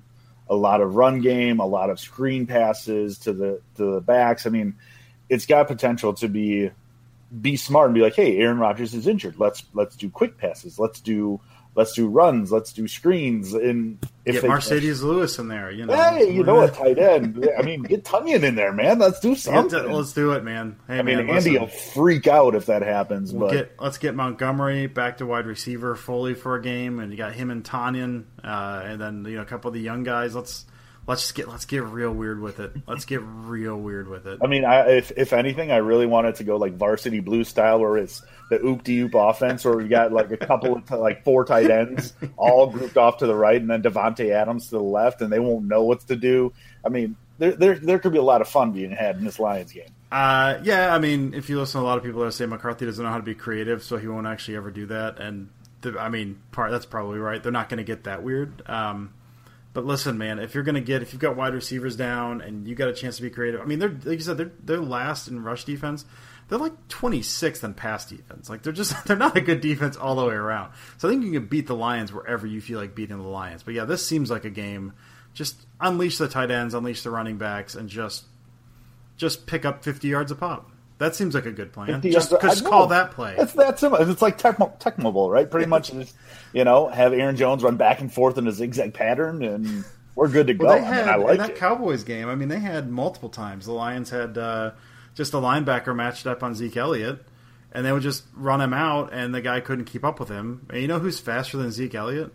a 0.48 0.54
lot 0.54 0.80
of 0.80 0.94
run 0.94 1.20
game, 1.20 1.58
a 1.58 1.66
lot 1.66 1.90
of 1.90 1.98
screen 1.98 2.46
passes 2.46 3.18
to 3.20 3.32
the 3.32 3.60
to 3.76 3.94
the 3.94 4.00
backs. 4.00 4.46
I 4.46 4.50
mean, 4.50 4.74
it's 5.28 5.46
got 5.46 5.68
potential 5.68 6.14
to 6.14 6.28
be 6.28 6.70
be 7.40 7.56
smart 7.56 7.86
and 7.86 7.94
be 7.94 8.02
like, 8.02 8.14
hey, 8.14 8.38
Aaron 8.38 8.58
Rodgers 8.58 8.94
is 8.94 9.06
injured. 9.06 9.36
Let's 9.38 9.64
let's 9.72 9.96
do 9.96 10.10
quick 10.10 10.38
passes. 10.38 10.78
Let's 10.78 11.00
do 11.00 11.40
let's 11.74 11.92
do 11.92 12.08
runs. 12.08 12.52
Let's 12.52 12.72
do 12.72 12.86
screens. 12.86 13.52
And 13.52 13.98
if 14.24 14.42
get 14.42 14.50
Marcedes 14.50 15.02
Lewis 15.02 15.38
in 15.38 15.48
there, 15.48 15.70
you 15.70 15.86
know, 15.86 15.94
hey, 15.94 16.32
you 16.32 16.42
know, 16.42 16.60
a 16.60 16.70
tight 16.70 16.98
end. 16.98 17.48
I 17.58 17.62
mean, 17.62 17.82
get 17.82 18.04
Tonyan 18.04 18.42
in 18.42 18.54
there, 18.54 18.72
man. 18.72 18.98
Let's 18.98 19.20
do 19.20 19.34
something. 19.34 19.92
let's 19.92 20.12
do 20.12 20.32
it, 20.32 20.44
man. 20.44 20.76
Hey, 20.86 20.98
I 20.98 21.02
mean, 21.02 21.26
man, 21.26 21.36
Andy 21.36 21.58
will 21.58 21.66
freak 21.66 22.26
out 22.26 22.54
if 22.54 22.66
that 22.66 22.82
happens. 22.82 23.32
We'll 23.32 23.48
but 23.48 23.52
get, 23.52 23.72
let's 23.80 23.98
get 23.98 24.14
Montgomery 24.14 24.86
back 24.86 25.18
to 25.18 25.26
wide 25.26 25.46
receiver 25.46 25.96
fully 25.96 26.34
for 26.34 26.56
a 26.56 26.62
game, 26.62 26.98
and 26.98 27.10
you 27.10 27.18
got 27.18 27.34
him 27.34 27.50
and 27.50 27.64
Tonyan, 27.64 28.24
uh, 28.42 28.82
and 28.84 29.00
then 29.00 29.24
you 29.24 29.36
know 29.36 29.42
a 29.42 29.46
couple 29.46 29.68
of 29.68 29.74
the 29.74 29.80
young 29.80 30.04
guys. 30.04 30.34
Let's 30.34 30.66
let's 31.06 31.22
just 31.22 31.34
get 31.34 31.48
let's 31.48 31.64
get 31.64 31.82
real 31.82 32.12
weird 32.12 32.40
with 32.40 32.60
it. 32.60 32.72
Let's 32.86 33.04
get 33.04 33.20
real 33.22 33.76
weird 33.76 34.08
with 34.08 34.26
it. 34.26 34.40
I 34.42 34.46
mean, 34.46 34.64
I, 34.64 34.88
if 34.90 35.12
if 35.16 35.32
anything, 35.32 35.70
I 35.70 35.76
really 35.76 36.06
wanted 36.06 36.36
to 36.36 36.44
go 36.44 36.56
like 36.56 36.74
varsity 36.74 37.20
blue 37.20 37.44
style, 37.44 37.80
where 37.80 37.96
it's 37.98 38.22
the 38.50 38.64
oop 38.64 38.84
de 38.84 38.98
oop 39.00 39.14
offense, 39.14 39.64
where 39.64 39.76
we 39.76 39.88
got 39.88 40.12
like 40.12 40.30
a 40.30 40.36
couple 40.36 40.76
of 40.76 40.90
like 40.90 41.24
four 41.24 41.44
tight 41.44 41.70
ends 41.70 42.14
all 42.36 42.68
grouped 42.70 42.96
off 42.96 43.18
to 43.18 43.26
the 43.26 43.34
right, 43.34 43.60
and 43.60 43.70
then 43.70 43.82
Davante 43.82 44.30
Adams 44.30 44.66
to 44.66 44.76
the 44.76 44.82
left, 44.82 45.20
and 45.20 45.32
they 45.32 45.40
won't 45.40 45.66
know 45.66 45.84
what 45.84 46.00
to 46.08 46.16
do. 46.16 46.52
I 46.84 46.88
mean, 46.88 47.16
there 47.38 47.52
there 47.52 47.74
there 47.78 47.98
could 47.98 48.12
be 48.12 48.18
a 48.18 48.22
lot 48.22 48.40
of 48.40 48.48
fun 48.48 48.72
being 48.72 48.90
had 48.90 49.16
in 49.16 49.24
this 49.24 49.38
Lions 49.38 49.72
game. 49.72 49.90
Uh, 50.10 50.60
yeah, 50.62 50.94
I 50.94 51.00
mean, 51.00 51.34
if 51.34 51.48
you 51.48 51.58
listen 51.58 51.80
to 51.80 51.84
a 51.84 51.88
lot 51.88 51.98
of 51.98 52.04
people 52.04 52.22
that 52.22 52.32
say 52.32 52.46
McCarthy 52.46 52.86
doesn't 52.86 53.04
know 53.04 53.10
how 53.10 53.16
to 53.16 53.24
be 53.24 53.34
creative, 53.34 53.82
so 53.82 53.96
he 53.96 54.06
won't 54.06 54.26
actually 54.26 54.56
ever 54.56 54.70
do 54.70 54.86
that, 54.86 55.18
and 55.18 55.48
the, 55.80 55.98
I 55.98 56.08
mean, 56.08 56.40
part 56.52 56.70
that's 56.70 56.86
probably 56.86 57.18
right. 57.18 57.42
They're 57.42 57.52
not 57.52 57.68
going 57.68 57.78
to 57.78 57.84
get 57.84 58.04
that 58.04 58.22
weird. 58.22 58.62
Um, 58.66 59.12
but 59.74 59.84
listen, 59.84 60.16
man, 60.16 60.38
if 60.38 60.54
you're 60.54 60.62
going 60.62 60.76
to 60.76 60.80
get 60.80 61.02
if 61.02 61.12
you've 61.12 61.20
got 61.20 61.36
wide 61.36 61.52
receivers 61.52 61.96
down 61.96 62.40
and 62.40 62.66
you 62.66 62.76
got 62.76 62.88
a 62.88 62.94
chance 62.94 63.16
to 63.16 63.22
be 63.22 63.28
creative, 63.28 63.60
I 63.60 63.64
mean, 63.64 63.80
they're 63.80 63.90
like 63.90 64.06
you 64.06 64.20
said, 64.20 64.38
they're 64.38 64.52
they're 64.62 64.80
last 64.80 65.26
in 65.26 65.42
rush 65.42 65.64
defense. 65.64 66.04
They're 66.48 66.58
like 66.58 66.88
26th 66.88 67.64
in 67.64 67.74
pass 67.74 68.06
defense. 68.06 68.48
Like 68.48 68.62
they're 68.62 68.72
just 68.72 69.04
they're 69.06 69.16
not 69.16 69.36
a 69.36 69.40
good 69.40 69.60
defense 69.60 69.96
all 69.96 70.14
the 70.14 70.24
way 70.24 70.34
around. 70.34 70.72
So 70.98 71.08
I 71.08 71.10
think 71.10 71.24
you 71.24 71.32
can 71.32 71.46
beat 71.46 71.66
the 71.66 71.74
Lions 71.74 72.12
wherever 72.12 72.46
you 72.46 72.60
feel 72.60 72.78
like 72.78 72.94
beating 72.94 73.18
the 73.18 73.28
Lions. 73.28 73.64
But 73.64 73.74
yeah, 73.74 73.84
this 73.84 74.06
seems 74.06 74.30
like 74.30 74.44
a 74.44 74.50
game. 74.50 74.92
Just 75.34 75.56
unleash 75.80 76.18
the 76.18 76.28
tight 76.28 76.52
ends, 76.52 76.74
unleash 76.74 77.02
the 77.02 77.10
running 77.10 77.36
backs, 77.36 77.74
and 77.74 77.88
just 77.88 78.24
just 79.16 79.44
pick 79.46 79.64
up 79.64 79.82
50 79.82 80.06
yards 80.06 80.30
a 80.30 80.36
pop. 80.36 80.70
That 80.98 81.16
seems 81.16 81.34
like 81.34 81.46
a 81.46 81.52
good 81.52 81.72
plan. 81.72 82.00
Just, 82.02 82.30
just 82.30 82.64
call 82.64 82.88
that 82.88 83.10
play. 83.10 83.34
It's 83.36 83.52
that 83.54 83.78
simple. 83.80 83.98
It's 84.00 84.22
like 84.22 84.38
Tecmo, 84.38 84.78
Tecmo 84.78 85.12
Bowl, 85.12 85.28
right? 85.28 85.50
Pretty 85.50 85.66
much, 85.66 85.90
just, 85.92 86.14
you 86.52 86.64
know, 86.64 86.86
have 86.88 87.12
Aaron 87.12 87.36
Jones 87.36 87.62
run 87.64 87.76
back 87.76 88.00
and 88.00 88.12
forth 88.12 88.38
in 88.38 88.46
a 88.46 88.52
zigzag 88.52 88.94
pattern, 88.94 89.42
and 89.42 89.84
we're 90.14 90.28
good 90.28 90.46
to 90.46 90.54
go. 90.54 90.66
Well, 90.66 90.78
they 90.78 90.84
had, 90.84 91.08
I, 91.08 91.16
mean, 91.16 91.26
I 91.26 91.28
like 91.30 91.38
that 91.38 91.50
it. 91.50 91.56
Cowboys 91.56 92.04
game. 92.04 92.28
I 92.28 92.36
mean, 92.36 92.48
they 92.48 92.60
had 92.60 92.88
multiple 92.88 93.28
times. 93.28 93.66
The 93.66 93.72
Lions 93.72 94.10
had 94.10 94.38
uh, 94.38 94.70
just 95.14 95.34
a 95.34 95.38
linebacker 95.38 95.94
matched 95.94 96.26
up 96.26 96.42
on 96.42 96.54
Zeke 96.54 96.76
Elliott, 96.76 97.24
and 97.72 97.84
they 97.84 97.92
would 97.92 98.02
just 98.02 98.24
run 98.32 98.60
him 98.60 98.72
out, 98.72 99.12
and 99.12 99.34
the 99.34 99.40
guy 99.40 99.58
couldn't 99.60 99.86
keep 99.86 100.04
up 100.04 100.20
with 100.20 100.28
him. 100.28 100.66
And 100.70 100.80
you 100.80 100.88
know 100.88 101.00
who's 101.00 101.18
faster 101.18 101.56
than 101.56 101.70
Zeke 101.72 101.96
Elliott? 101.96 102.32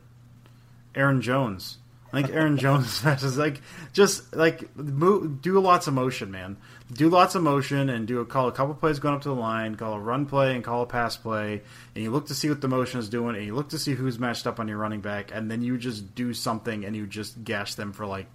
Aaron 0.93 1.21
Jones. 1.21 1.77
I 2.11 2.21
think 2.21 2.33
Aaron 2.35 2.57
Jones 2.57 3.03
matches. 3.05 3.37
like 3.37 3.61
just 3.93 4.35
like 4.35 4.75
move, 4.75 5.41
do 5.41 5.59
lots 5.59 5.87
of 5.87 5.93
motion, 5.93 6.31
man. 6.31 6.57
Do 6.91 7.09
lots 7.09 7.35
of 7.35 7.43
motion 7.43 7.89
and 7.89 8.07
do 8.07 8.19
a 8.19 8.25
call 8.25 8.47
a 8.47 8.51
couple 8.51 8.73
plays 8.73 8.97
going 8.99 9.13
up 9.15 9.21
to 9.21 9.29
the 9.29 9.35
line, 9.35 9.75
call 9.75 9.93
a 9.93 9.99
run 9.99 10.25
play 10.25 10.55
and 10.55 10.63
call 10.63 10.81
a 10.81 10.87
pass 10.87 11.15
play, 11.17 11.61
and 11.93 12.03
you 12.03 12.09
look 12.09 12.27
to 12.27 12.33
see 12.33 12.49
what 12.49 12.61
the 12.61 12.67
motion 12.67 12.99
is 12.99 13.09
doing, 13.09 13.35
and 13.35 13.45
you 13.45 13.53
look 13.53 13.69
to 13.69 13.77
see 13.77 13.93
who's 13.93 14.17
matched 14.17 14.47
up 14.47 14.59
on 14.59 14.67
your 14.67 14.77
running 14.77 15.01
back, 15.01 15.31
and 15.33 15.51
then 15.51 15.61
you 15.61 15.77
just 15.77 16.15
do 16.15 16.33
something 16.33 16.83
and 16.85 16.95
you 16.95 17.05
just 17.05 17.43
gash 17.43 17.75
them 17.75 17.93
for 17.93 18.05
like 18.07 18.25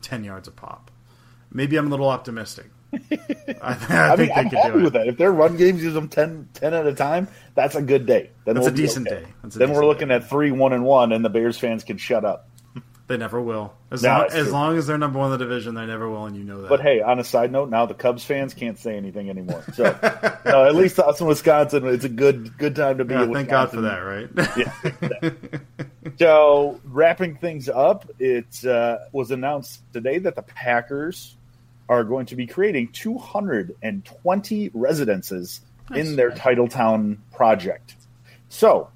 ten 0.00 0.22
yards 0.22 0.46
a 0.46 0.52
pop. 0.52 0.90
Maybe 1.52 1.76
I'm 1.76 1.86
a 1.88 1.90
little 1.90 2.08
optimistic. 2.08 2.66
I, 2.94 2.96
I, 3.62 4.12
I 4.12 4.16
think 4.16 4.18
mean, 4.18 4.28
they 4.28 4.32
I'm 4.34 4.50
could 4.50 4.58
happy 4.58 4.72
do 4.72 4.78
it. 4.78 4.82
with 4.84 4.92
that. 4.92 5.08
If 5.08 5.16
their 5.16 5.32
run 5.32 5.56
games 5.56 5.82
use 5.82 5.94
them 5.94 6.08
10, 6.08 6.48
10 6.54 6.74
at 6.74 6.86
a 6.86 6.94
time, 6.94 7.28
that's 7.54 7.74
a 7.74 7.82
good 7.82 8.06
day. 8.06 8.30
Then 8.44 8.54
That's 8.54 8.66
we'll 8.66 8.74
a 8.74 8.76
decent 8.76 9.08
okay. 9.08 9.24
day. 9.24 9.26
A 9.42 9.48
then 9.48 9.70
we're 9.70 9.74
decent 9.74 9.86
looking 9.86 10.10
at 10.12 10.28
three 10.28 10.50
one 10.52 10.72
and 10.72 10.84
one, 10.84 11.12
and 11.12 11.24
the 11.24 11.28
Bears 11.28 11.58
fans 11.58 11.82
can 11.82 11.96
shut 11.96 12.24
up. 12.24 12.48
They 13.06 13.18
never 13.18 13.38
will. 13.40 13.74
As, 13.90 14.02
No, 14.02 14.08
long, 14.08 14.26
as 14.30 14.50
long 14.50 14.78
as 14.78 14.86
they're 14.86 14.96
number 14.96 15.18
one 15.18 15.30
in 15.30 15.38
the 15.38 15.44
division, 15.44 15.74
they 15.74 15.84
never 15.84 16.08
will, 16.08 16.24
and 16.24 16.34
you 16.34 16.42
know 16.42 16.62
that. 16.62 16.68
But 16.70 16.80
hey, 16.80 17.02
on 17.02 17.18
a 17.18 17.24
side 17.24 17.52
note, 17.52 17.68
now 17.68 17.84
the 17.84 17.92
Cubs 17.92 18.24
fans 18.24 18.54
can't 18.54 18.78
say 18.78 18.96
anything 18.96 19.28
anymore. 19.28 19.62
So 19.74 19.84
at 20.44 20.74
least 20.74 20.98
us 20.98 21.20
in 21.20 21.26
Wisconsin, 21.26 21.86
it's 21.86 22.04
a 22.04 22.08
good 22.08 22.56
good 22.56 22.74
time 22.74 22.96
to 22.98 23.04
be. 23.04 23.12
yeah, 23.14 23.26
thank 23.26 23.50
God 23.50 23.70
for 23.70 23.82
that, 23.82 23.98
right? 23.98 24.28
yeah. 24.56 25.30
So 26.18 26.80
wrapping 26.84 27.36
things 27.36 27.68
up, 27.68 28.08
it 28.18 28.64
uh, 28.64 28.98
was 29.12 29.30
announced 29.30 29.82
today 29.92 30.18
that 30.18 30.36
the 30.36 30.42
Packers 30.42 31.36
are 31.88 32.04
going 32.04 32.26
to 32.26 32.36
be 32.36 32.46
creating 32.46 32.88
220 32.92 34.70
residences 34.74 35.60
in 35.94 36.16
their 36.16 36.30
Titletown 36.30 37.18
project. 37.32 37.94
So 38.48 38.90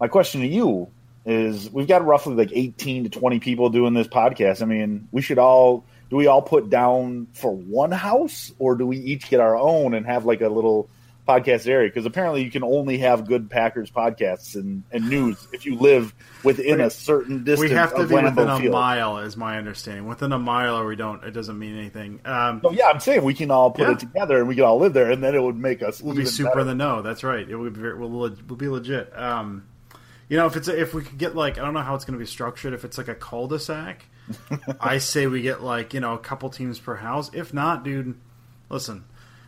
my 0.00 0.08
question 0.08 0.40
to 0.42 0.46
you 0.46 0.90
is: 1.24 1.70
We've 1.70 1.88
got 1.88 2.04
roughly 2.04 2.34
like 2.34 2.50
18 2.52 3.04
to 3.04 3.10
20 3.10 3.40
people 3.40 3.70
doing 3.70 3.94
this 3.94 4.08
podcast. 4.08 4.62
I 4.62 4.64
mean, 4.66 5.08
we 5.12 5.22
should 5.22 5.38
all. 5.38 5.84
Do 6.10 6.16
we 6.16 6.26
all 6.26 6.42
put 6.42 6.70
down 6.70 7.28
for 7.34 7.54
one 7.54 7.92
house, 7.92 8.52
or 8.58 8.74
do 8.74 8.84
we 8.86 8.96
each 8.98 9.28
get 9.30 9.38
our 9.38 9.56
own 9.56 9.94
and 9.94 10.04
have 10.06 10.24
like 10.24 10.40
a 10.40 10.48
little 10.48 10.90
podcast 11.28 11.68
area? 11.68 11.88
Because 11.88 12.04
apparently, 12.04 12.42
you 12.42 12.50
can 12.50 12.64
only 12.64 12.98
have 12.98 13.28
good 13.28 13.48
Packers 13.48 13.92
podcasts 13.92 14.56
and, 14.56 14.82
and 14.90 15.08
news 15.08 15.46
if 15.52 15.66
you 15.66 15.76
live 15.76 16.12
within 16.42 16.80
a 16.80 16.90
certain 16.90 17.44
distance 17.44 17.70
we 17.70 17.76
have 17.76 17.94
to 17.94 18.08
be 18.08 18.14
within 18.16 18.48
a 18.48 18.58
Field. 18.58 18.72
mile, 18.72 19.18
is 19.18 19.36
my 19.36 19.56
understanding. 19.56 20.08
Within 20.08 20.32
a 20.32 20.38
mile, 20.40 20.78
or 20.80 20.86
we 20.86 20.96
don't. 20.96 21.22
It 21.22 21.30
doesn't 21.30 21.56
mean 21.56 21.78
anything. 21.78 22.18
Um, 22.24 22.60
So 22.64 22.72
yeah, 22.72 22.88
I'm 22.88 22.98
saying 22.98 23.22
we 23.22 23.34
can 23.34 23.52
all 23.52 23.70
put 23.70 23.82
Yeah. 23.86 23.92
it 23.92 24.00
together 24.00 24.38
and 24.40 24.48
we 24.48 24.56
can 24.56 24.64
all 24.64 24.80
live 24.80 24.92
there, 24.94 25.12
and 25.12 25.22
then 25.22 25.36
it 25.36 25.42
would 25.42 25.54
make 25.56 25.80
us 25.80 26.02
we'll 26.02 26.16
be 26.16 26.24
super 26.24 26.48
better. 26.50 26.60
in 26.62 26.66
the 26.66 26.74
know. 26.74 27.02
That's 27.02 27.22
right. 27.22 27.48
It 27.48 27.54
would 27.54 27.74
be 27.74 27.82
we'll, 27.82 28.08
we'll 28.10 28.30
be 28.56 28.66
legit. 28.68 29.16
Um, 29.16 29.62
you 30.30 30.36
know, 30.38 30.46
if 30.46 30.56
it's 30.56 30.68
if 30.68 30.94
we 30.94 31.02
could 31.02 31.18
get 31.18 31.36
like 31.36 31.58
I 31.58 31.62
don't 31.62 31.74
know 31.74 31.82
how 31.82 31.94
it's 31.94 32.06
going 32.06 32.18
to 32.18 32.22
be 32.22 32.26
structured. 32.30 32.72
If 32.72 32.84
it's 32.86 32.96
like 32.96 33.08
a 33.08 33.14
cul-de-sac, 33.14 34.06
I 34.80 34.96
say 34.98 35.26
we 35.26 35.42
get 35.42 35.62
like 35.62 35.92
you 35.92 36.00
know 36.00 36.14
a 36.14 36.18
couple 36.18 36.48
teams 36.48 36.78
per 36.78 36.94
house. 36.94 37.30
If 37.34 37.52
not, 37.52 37.84
dude, 37.84 38.14
listen, 38.70 39.04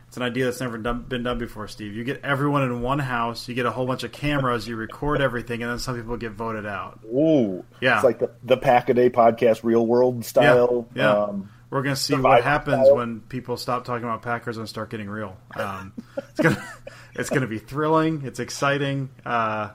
it's 0.09 0.17
an 0.19 0.23
idea 0.25 0.45
that's 0.47 0.61
never 0.61 0.77
done, 0.79 1.03
been 1.03 1.23
done 1.23 1.39
before, 1.39 1.69
Steve. 1.69 1.95
You 1.95 2.05
get 2.05 2.23
everyone 2.25 2.65
in 2.65 2.83
one 2.83 2.99
house. 2.99 3.49
You 3.49 3.55
get 3.55 3.65
a 3.65 3.71
whole 3.71 3.87
bunch 3.87 4.03
of 4.03 4.13
cameras. 4.13 4.67
You 4.69 4.77
record 4.77 5.21
everything, 5.23 5.63
and 5.63 5.71
then 5.71 5.79
some 5.79 5.97
people 5.97 6.17
get 6.19 6.33
voted 6.33 6.67
out. 6.67 7.01
Ooh, 7.07 7.65
Yeah. 7.81 7.95
it's 7.95 8.05
like 8.05 8.19
the 8.19 8.31
the 8.43 8.57
Pack 8.57 8.89
a 8.91 8.95
Day 8.95 9.09
podcast, 9.09 9.61
real 9.63 9.87
world 9.87 10.25
style. 10.25 10.89
Yeah, 10.97 11.03
yeah. 11.05 11.23
Um, 11.23 11.49
We're 11.71 11.83
gonna 11.83 11.95
see 11.97 12.15
what 12.17 12.43
happens 12.43 12.85
style. 12.87 12.97
when 12.97 13.21
people 13.21 13.57
stop 13.57 13.85
talking 13.85 14.05
about 14.05 14.21
Packers 14.23 14.59
and 14.59 14.69
start 14.69 14.91
getting 14.91 15.09
real. 15.09 15.37
Um, 15.55 15.93
it's 16.19 16.41
gonna 16.41 16.65
it's 17.15 17.31
gonna 17.31 17.47
be 17.47 17.59
thrilling. 17.59 18.23
It's 18.27 18.41
exciting. 18.41 19.09
Uh, 19.25 19.71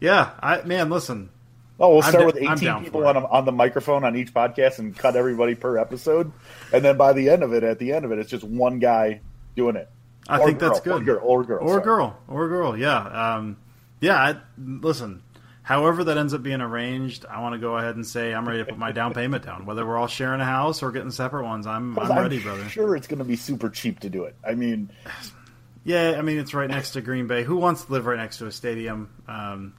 yeah, 0.00 0.30
I 0.40 0.62
man, 0.62 0.90
listen. 0.90 1.30
oh, 1.78 1.88
we'll 1.94 2.02
I'm 2.04 2.10
start 2.10 2.20
da- 2.22 2.26
with 2.26 2.36
I'm 2.36 2.52
18 2.54 2.64
down 2.64 2.84
people 2.84 3.06
on, 3.06 3.16
on 3.16 3.44
the 3.44 3.52
microphone 3.52 4.04
on 4.04 4.16
each 4.16 4.32
podcast 4.34 4.78
and 4.78 4.96
cut 4.96 5.16
everybody 5.16 5.54
per 5.54 5.78
episode, 5.78 6.32
and 6.72 6.84
then 6.84 6.96
by 6.96 7.12
the 7.12 7.30
end 7.30 7.42
of 7.42 7.52
it, 7.52 7.62
at 7.62 7.78
the 7.78 7.92
end 7.92 8.04
of 8.04 8.12
it, 8.12 8.18
it's 8.18 8.30
just 8.30 8.44
one 8.44 8.78
guy 8.78 9.20
doing 9.56 9.76
it. 9.76 9.88
I 10.28 10.38
Or 10.38 10.46
think 10.46 10.58
girl, 10.58 10.68
that's 10.70 10.80
good. 10.80 11.02
Or 11.02 11.04
girl, 11.04 11.20
or 11.22 11.44
girl, 11.44 11.58
or 11.62 11.68
sorry. 11.70 11.82
girl, 11.82 12.18
or 12.28 12.48
girl. 12.48 12.76
Yeah, 12.76 12.98
um, 13.36 13.56
yeah. 14.00 14.14
I, 14.16 14.36
listen, 14.58 15.22
however 15.62 16.04
that 16.04 16.18
ends 16.18 16.34
up 16.34 16.42
being 16.42 16.60
arranged, 16.60 17.24
I 17.28 17.40
want 17.40 17.54
to 17.54 17.58
go 17.58 17.76
ahead 17.76 17.96
and 17.96 18.06
say 18.06 18.32
I'm 18.32 18.46
ready 18.46 18.60
to 18.60 18.64
put 18.66 18.78
my 18.78 18.92
down 18.92 19.12
payment 19.14 19.44
down. 19.44 19.66
Whether 19.66 19.84
we're 19.84 19.96
all 19.96 20.06
sharing 20.06 20.40
a 20.40 20.44
house 20.44 20.82
or 20.84 20.92
getting 20.92 21.10
separate 21.10 21.44
ones, 21.44 21.66
I'm 21.66 21.98
I'm 21.98 22.12
I'm 22.12 22.18
ready, 22.18 22.38
brother. 22.38 22.68
sure 22.68 22.94
it's 22.94 23.06
going 23.08 23.18
to 23.18 23.24
be 23.24 23.34
super 23.36 23.70
cheap 23.70 24.00
to 24.00 24.10
do 24.10 24.24
it. 24.24 24.36
I 24.46 24.54
mean, 24.54 24.90
Yeah, 25.84 26.16
I 26.18 26.22
mean 26.22 26.38
it's 26.38 26.52
right 26.54 26.68
next 26.68 26.92
to 26.92 27.00
Green 27.00 27.26
Bay. 27.26 27.42
Who 27.42 27.56
wants 27.56 27.84
to 27.84 27.92
live 27.92 28.06
right 28.06 28.18
next 28.18 28.38
to 28.38 28.46
a 28.46 28.52
stadium? 28.52 29.10
Um, 29.26 29.74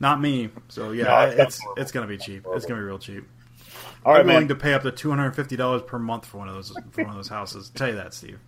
not 0.00 0.20
me. 0.20 0.50
So 0.68 0.90
yeah, 0.92 1.04
No, 1.04 1.20
it's 1.20 1.36
that's 1.36 1.60
it's, 1.76 1.92
gonna 1.92 2.08
be 2.08 2.18
cheap. 2.18 2.44
It's 2.54 2.66
gonna 2.66 2.80
be 2.80 2.84
real 2.84 2.98
cheap. 2.98 3.24
all 4.04 4.12
right, 4.12 4.20
I'm 4.22 4.26
willing 4.26 4.48
to 4.48 4.56
pay 4.56 4.74
up 4.74 4.82
to 4.82 4.90
two 4.90 5.10
hundred 5.10 5.26
and 5.26 5.36
fifty 5.36 5.56
dollars 5.56 5.82
per 5.82 5.98
month 5.98 6.26
for 6.26 6.38
one 6.38 6.48
of 6.48 6.54
those 6.54 6.72
for 6.90 7.02
one 7.04 7.10
of 7.10 7.16
those 7.16 7.28
houses. 7.28 7.70
tell 7.70 7.88
you 7.88 7.96
that, 7.96 8.14
Steve. 8.14 8.38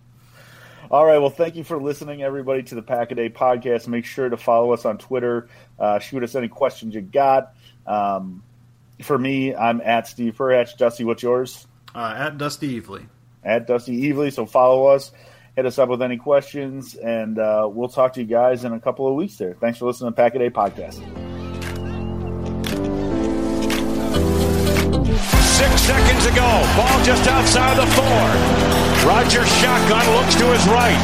All 0.91 1.05
right. 1.05 1.17
Well, 1.17 1.31
thank 1.31 1.55
you 1.55 1.63
for 1.63 1.81
listening, 1.81 2.21
everybody, 2.21 2.61
to 2.63 2.75
the 2.75 2.81
Pack 2.81 3.11
a 3.11 3.15
Day 3.15 3.29
podcast. 3.29 3.87
Make 3.87 4.05
sure 4.05 4.29
to 4.29 4.37
follow 4.37 4.71
us 4.71 4.85
on 4.85 4.97
Twitter. 4.99 5.47
Uh, 5.79 5.97
shoot 5.99 6.23
us 6.23 6.35
any 6.35 6.47
questions 6.47 6.93
you 6.93 7.01
got. 7.01 7.55
Um, 7.87 8.43
for 9.01 9.17
me, 9.17 9.55
I'm 9.55 9.81
at 9.81 10.07
Steve 10.07 10.35
Perhatch. 10.35 10.77
Dusty, 10.77 11.03
what's 11.03 11.23
yours? 11.23 11.65
Uh, 11.95 12.13
at 12.15 12.37
Dusty 12.37 12.79
Evely. 12.79 13.07
At 13.43 13.65
Dusty 13.65 13.99
Evely. 14.11 14.31
So 14.31 14.45
follow 14.45 14.87
us. 14.87 15.11
Hit 15.55 15.65
us 15.65 15.79
up 15.79 15.87
with 15.87 16.01
any 16.01 16.17
questions, 16.17 16.95
and 16.95 17.39
uh, 17.39 17.69
we'll 17.71 17.87
talk 17.87 18.11
to 18.13 18.19
you 18.19 18.27
guys 18.27 18.65
in 18.65 18.73
a 18.73 18.79
couple 18.79 19.07
of 19.07 19.15
weeks 19.15 19.37
there. 19.37 19.55
Thanks 19.61 19.77
for 19.79 19.85
listening 19.85 20.11
to 20.11 20.15
Pack 20.15 20.35
a 20.35 20.39
Day 20.39 20.49
podcast. 20.49 20.95
Six 25.55 25.81
seconds 25.87 26.25
ago, 26.25 26.49
ball 26.75 27.03
just 27.05 27.25
outside 27.31 27.77
the 27.79 27.87
four. 27.95 28.27
Roger 29.07 29.45
shotgun 29.45 30.03
looks 30.19 30.35
to 30.35 30.43
his 30.51 30.67
right. 30.67 30.99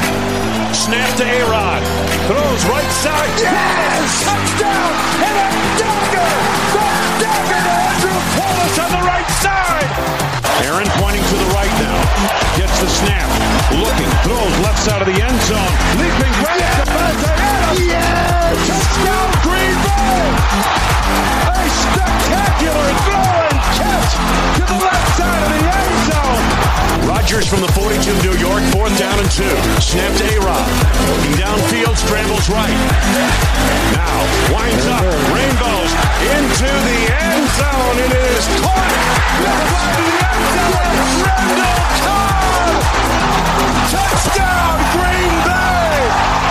Snap 0.75 1.15
to 1.15 1.23
A-Rod. 1.23 1.81
Throws 2.27 2.65
right 2.67 2.91
side. 2.99 3.31
Yes! 3.39 4.23
Touchdown! 4.27 4.91
And 5.15 5.35
a 5.39 5.49
dagger! 5.79 6.31
The 6.75 6.87
dagger 7.23 7.61
to 7.63 7.73
Andrew 7.87 8.19
Wallace 8.35 8.79
on 8.83 8.91
the 8.99 9.03
right 9.07 9.29
side! 9.39 10.40
Aaron 10.67 10.87
pointing 10.99 11.23
to 11.23 11.35
the 11.37 11.49
right 11.55 11.73
now. 11.79 11.97
Gets 12.57 12.79
the 12.79 12.89
snap. 12.89 13.29
Looking. 13.71 14.11
Throws 14.27 14.55
left 14.59 14.79
side 14.79 15.01
of 15.01 15.07
the 15.07 15.17
end 15.21 15.39
zone. 15.47 15.73
Leaping 15.97 16.35
right 16.43 16.61
at 16.61 16.85
Davante 16.85 17.31
Adams. 17.31 17.79
Yes! 17.87 18.57
Touchdown 18.67 19.29
Green 19.45 19.77
Bay! 19.87 20.27
A 21.51 21.67
spectacular 21.71 22.89
throw 23.07 23.31
and 23.47 23.59
catch 23.79 24.11
to 24.57 24.63
the 24.67 24.77
left 24.83 25.10
from 27.51 27.59
the 27.59 27.71
42 27.73 28.11
of 28.15 28.23
New 28.23 28.37
York, 28.39 28.63
fourth 28.71 28.97
down 28.97 29.19
and 29.19 29.29
two. 29.29 29.43
Snap 29.83 30.15
to 30.15 30.23
A-Rod. 30.23 30.71
Looking 31.11 31.35
downfield, 31.35 31.97
scrambles 31.97 32.47
right. 32.47 32.71
Now 33.91 34.23
winds 34.55 34.87
up, 34.87 35.03
rainbows 35.35 35.91
into 36.31 36.63
the 36.63 37.11
end 37.11 37.43
zone. 37.59 37.99
It 38.07 38.15
is 38.15 38.47
caught. 38.63 38.95
Randall. 41.27 41.91
Touchdown, 43.91 44.79
Green 44.95 45.35
Bay. 45.43 46.50